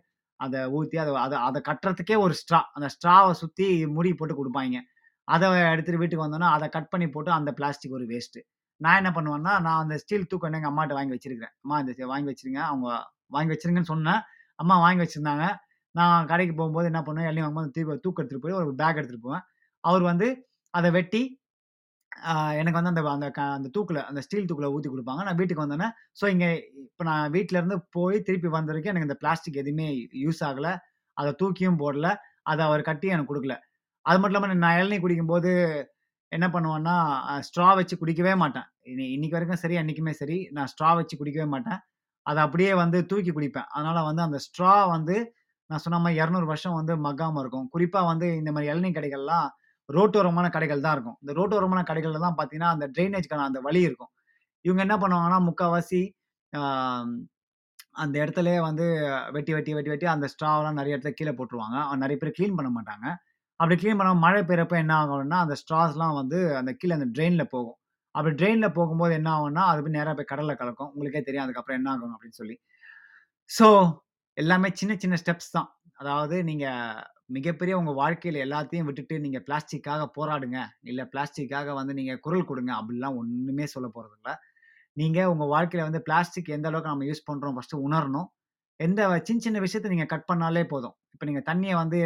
[0.40, 2.60] அதை ஊற்றி அதை அதை அதை கட்டுறதுக்கே ஒரு ஸ்ட்ரா.
[2.76, 3.66] அந்த ஸ்ட்ராவை சுற்றி
[3.96, 4.80] முடி போட்டு கொடுப்பாங்க
[5.28, 8.40] அதை எடுத்துகிட்டு வீட்டுக்கு வந்தோன்னா அதை கட் பண்ணி போட்டு அந்த பிளாஸ்டிக் ஒரு வேஸ்ட்டு.
[8.80, 11.54] நான் என்ன பண்ணுவேன்னா, நான் அந்த ஸ்டீல் தூக்கம் எங்கள் அம்மாட்ட வாங்கி வச்சிருக்கிறேன்.
[11.64, 12.60] அம்மா இந்த வாங்கி வச்சுருங்க.
[12.70, 12.88] அவங்க
[13.36, 14.20] வாங்கி வச்சுருங்கன்னு சொன்னேன்.
[14.58, 15.46] அம்மா வாங்கி வச்சுருந்தாங்க
[15.94, 19.44] நான் கடைக்கு போகும்போது என்ன பண்ணுவேன், இளநீர் வாங்கும்போது தூக்க தூக்கு எடுத்துகிட்டு போய் ஒரு பேக் எடுத்துகிட்டு போவேன்.
[19.84, 20.28] அவர் வந்து
[20.74, 21.22] அதை வெட்டி
[22.60, 25.88] எனக்கு வந்து அந்த அந்த க அந்த தூக்கில் அந்த ஸ்டீல் தூக்கில் ஊற்றி கொடுப்பாங்க நான் வீட்டுக்கு வந்தோனே,
[26.20, 26.50] ஸோ இங்கே
[26.86, 29.86] இப்போ நான் வீட்டிலேருந்து போய் திருப்பி வந்த வரைக்கும் எனக்கு இந்த பிளாஸ்டிக் எதுவுமே
[30.24, 30.72] யூஸ் ஆகலை
[31.16, 32.08] அதை தூக்கியும் போடல.
[32.50, 33.56] அதை அவர் கட்டியும் எனக்கு கொடுக்கல
[34.06, 35.50] அது மட்டும் இல்லாமல் நான் இளநீர் குடிக்கும்போது
[36.32, 36.94] என்ன பண்ணுவேன்னா,
[37.46, 38.66] ஸ்ட்ரா வச்சு குடிக்கவே மாட்டேன்.
[39.14, 41.80] இன்னைக்கு வரைக்கும் சரி, அன்றைக்குமே சரி, நான் ஸ்ட்ரா வச்சு குடிக்கவே மாட்டேன்.
[42.26, 43.68] அதை அப்படியே வந்து தூக்கி குடிப்பேன்.
[43.76, 45.16] அதனால் வந்து அந்த ஸ்ட்ரா வந்து
[45.70, 47.66] நான் சொன்ன மாதிரி இரநூறு வருஷம் வந்து மக்காமல் இருக்கும்.
[47.74, 49.48] குறிப்பாக வந்து இந்த மாதிரி இளநீர் கடைகள்லாம்
[49.88, 51.18] ரோட்டோரமான கடைகள் தான் இருக்கும்.
[51.22, 54.12] இந்த ரோட்டோரமான கடைகளில் தான் பார்த்தீங்கன்னா, அந்த ட்ரைனேஜ்க்கான அந்த வழி இருக்கும்.
[54.64, 56.02] இவங்க என்ன பண்ணுவாங்கன்னா, முக்கால்வாசி
[58.02, 58.84] அந்த இடத்துலயே வந்து
[59.36, 61.78] வெட்டி, வெட்டி, வெட்டி, வெட்டி அந்த ஸ்ட்ராவெல்லாம் நிறைய இடத்துல கீழே போட்டுருவாங்க.
[62.02, 63.06] நிறைய பேர் க்ளீன் பண்ண மாட்டாங்க.
[63.60, 67.78] அப்படி க்ளீன் பண்ண மழை பெய்யறப்ப என்ன ஆகும்னா, அந்த ஸ்ட்ராஸ்லாம் வந்து அந்த கீழே அந்த ட்ரெயினில் போகும்.
[68.14, 70.90] அப்படி ட்ரெயினில் போகும்போது என்ன ஆகும்னா, அது போய் நேராக போய் கடலில் கலக்கும்.
[70.94, 72.56] உங்களுக்கே தெரியும் அதுக்கப்புறம் என்ன ஆகும் அப்படின்னு சொல்லி.
[73.50, 73.66] ஸோ
[74.36, 75.68] எல்லாமே சின்ன சின்ன ஸ்டெப்ஸ் தான்.
[75.98, 77.04] அதாவது நீங்கள்
[77.36, 80.58] மிகப்பெரிய உங்கள் வாழ்க்கையில் எல்லாத்தையும் விட்டுட்டு நீங்கள் பிளாஸ்டிக்காக போராடுங்க.
[80.90, 84.34] இல்லை பிளாஸ்டிக்காக வந்து நீங்கள் குரல் கொடுங்க அப்படிலாம் ஒன்றுமே சொல்ல போகிறது இல்லை
[84.96, 88.28] நீங்கள் உங்கள் வாழ்க்கையில் வந்து பிளாஸ்டிக் எந்த அளவுக்கு நம்ம யூஸ் பண்ணுறோம் ஃபஸ்ட்டு உணரணும்.
[88.80, 90.94] எந்த சின்ன சின்ன விஷயத்த நீங்கள் கட் பண்ணாலே போதும்.
[91.14, 92.00] இப்போ நீங்கள் தண்ணியை வந்து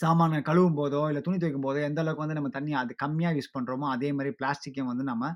[0.00, 3.54] சாமான கழுவும் போதோ, இல்லை துணி துவைக்கும் போதோ, எந்த அளவுக்கு வந்து நம்ம தண்ணியை அது கம்மியாக யூஸ்
[3.56, 5.30] பண்ணுறோமோ அதே மாதிரி பிளாஸ்டிக்கையும் வந்து நம்ம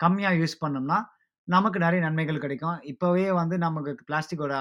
[0.00, 0.98] கம்மியாக யூஸ் பண்ணோம்னா,
[1.48, 2.76] நமக்கு நிறைய நன்மைகள் கிடைக்கும்.
[2.92, 4.54] இப்போவே வந்து நமக்கு பிளாஸ்டிக்கோட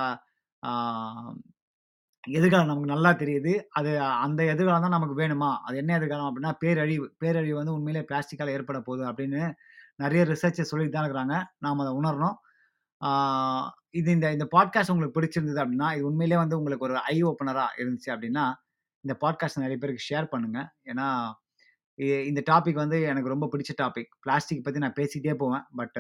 [2.27, 3.63] எதிர்காலம் நமக்கு நல்லா தெரியுது.
[3.69, 5.57] அது அந்த எதிர்காலம் தான் நமக்கு வேணுமா?
[5.57, 7.13] அது என்ன எதிர்காலம் அப்படின்னா, பேரழிவு.
[7.17, 9.53] பேரழிவு வந்து உண்மையிலேயே பிளாஸ்டிக்கால் ஏற்பட போகுது அப்படின்னு
[9.95, 11.43] நிறைய ரிசர்ச்சை சொல்லிட்டு தான் இருக்கிறாங்க.
[11.57, 12.35] நாம் அதை உணரணும்.
[13.89, 18.09] இது இந்த இந்த பாட்காஸ்ட் உங்களுக்கு பிடிச்சிருந்தது அப்படின்னா, இது உண்மையிலேயே வந்து உங்களுக்கு ஒரு ஐ ஓப்பனராக இருந்துச்சு
[18.09, 18.53] அப்படின்னா,
[18.99, 21.31] இந்த பாட்காஸ்ட் நிறைய பேருக்கு ஷேர் பண்ணுங்கள் ஏன்னா,
[22.25, 24.09] இந்த டாபிக் வந்து எனக்கு ரொம்ப பிடிச்ச டாபிக்.
[24.21, 25.63] பிளாஸ்டிக் பற்றி நான் பேசிக்கிட்டே போவேன்.
[25.75, 25.97] பட்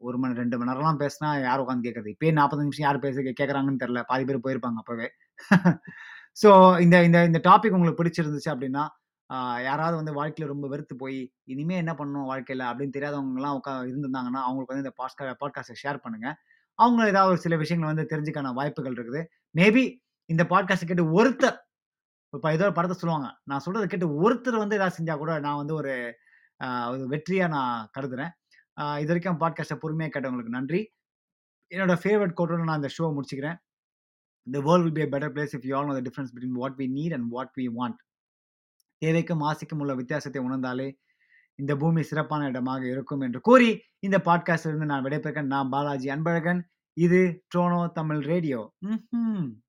[0.00, 2.12] ஒரு மணி ரெண்டு மணி நேரம்லாம் பேசினா யார் உட்காந்து கேட்கறது?
[2.14, 5.08] இப்பயே 45 நிமிஷம் யார் பேச கேட்கறாங்கன்னு தெரில பாதி பேர் போயிருப்பாங்க அப்போவே
[6.42, 6.48] ஸோ
[6.84, 8.84] இந்த இந்த இந்த டாபிக் உங்களுக்கு பிடிச்சிருந்துச்சு அப்படின்னா,
[9.68, 11.18] யாராவது வந்து வாழ்க்கையில் ரொம்ப வெறுத்து போய்,
[11.52, 16.36] இனிமேல் என்ன பண்ணணும் வாழ்க்கையில் அப்படின்னு தெரியாதவங்கலாம் உட்கா இருந்திருந்தாங்கன்னா, அவங்களுக்கு வந்து இந்த பாட்கா பாட்காஸ்ட்டை ஷேர் பண்ணுங்கள்
[16.78, 19.22] அவங்க ஏதாவது ஒரு சில விஷயங்கள வந்து தெரிஞ்சுக்கான வாய்ப்புகள் இருக்குது.
[19.54, 19.84] மேபி
[20.30, 21.58] இந்த பாட்காஸ்ட்டை கேட்டு ஒருத்தர்
[22.32, 23.28] இப்போ ஏதோ ஒரு படத்தை சொல்லுவாங்க.
[23.50, 25.92] நான் சொல்கிறத கேட்டு ஒருத்தர் வந்து ஏதாவது செஞ்சால் கூட நான் வந்து ஒரு
[27.12, 28.32] வெற்றியாக நான் கருதுறேன்.
[28.76, 30.92] இது வரைக்கும் பாட்காஸ்ட்டை பொறுமையாக கேட்டவங்களுக்கு நன்றி.
[31.74, 33.56] என்னோட ஃபேவரட் கோட்டோட நான் இந்த ஷோ முடிச்சுக்கிறேன்.
[34.50, 36.74] The world will be a better place if you all know the difference between what
[36.78, 37.96] we need and what we want."
[39.04, 40.92] தேவைக்கும், ஆசைக்கும் உள்ள வித்தியாசத்தை உணர்ந்தாலே,
[41.54, 45.46] இந்த பூமி சிறப்பான இடமாக இருக்கும் என்று கூறி, இந்த பாட்காஸ்டிலிருந்து நான் விடைபெறுகிறேன்.
[45.46, 46.62] நான் பாலாஜி அன்பழகன்.
[46.92, 48.74] இது ட்ரோனோ தமிழ் ரேடியோ.
[48.78, 49.63] ம்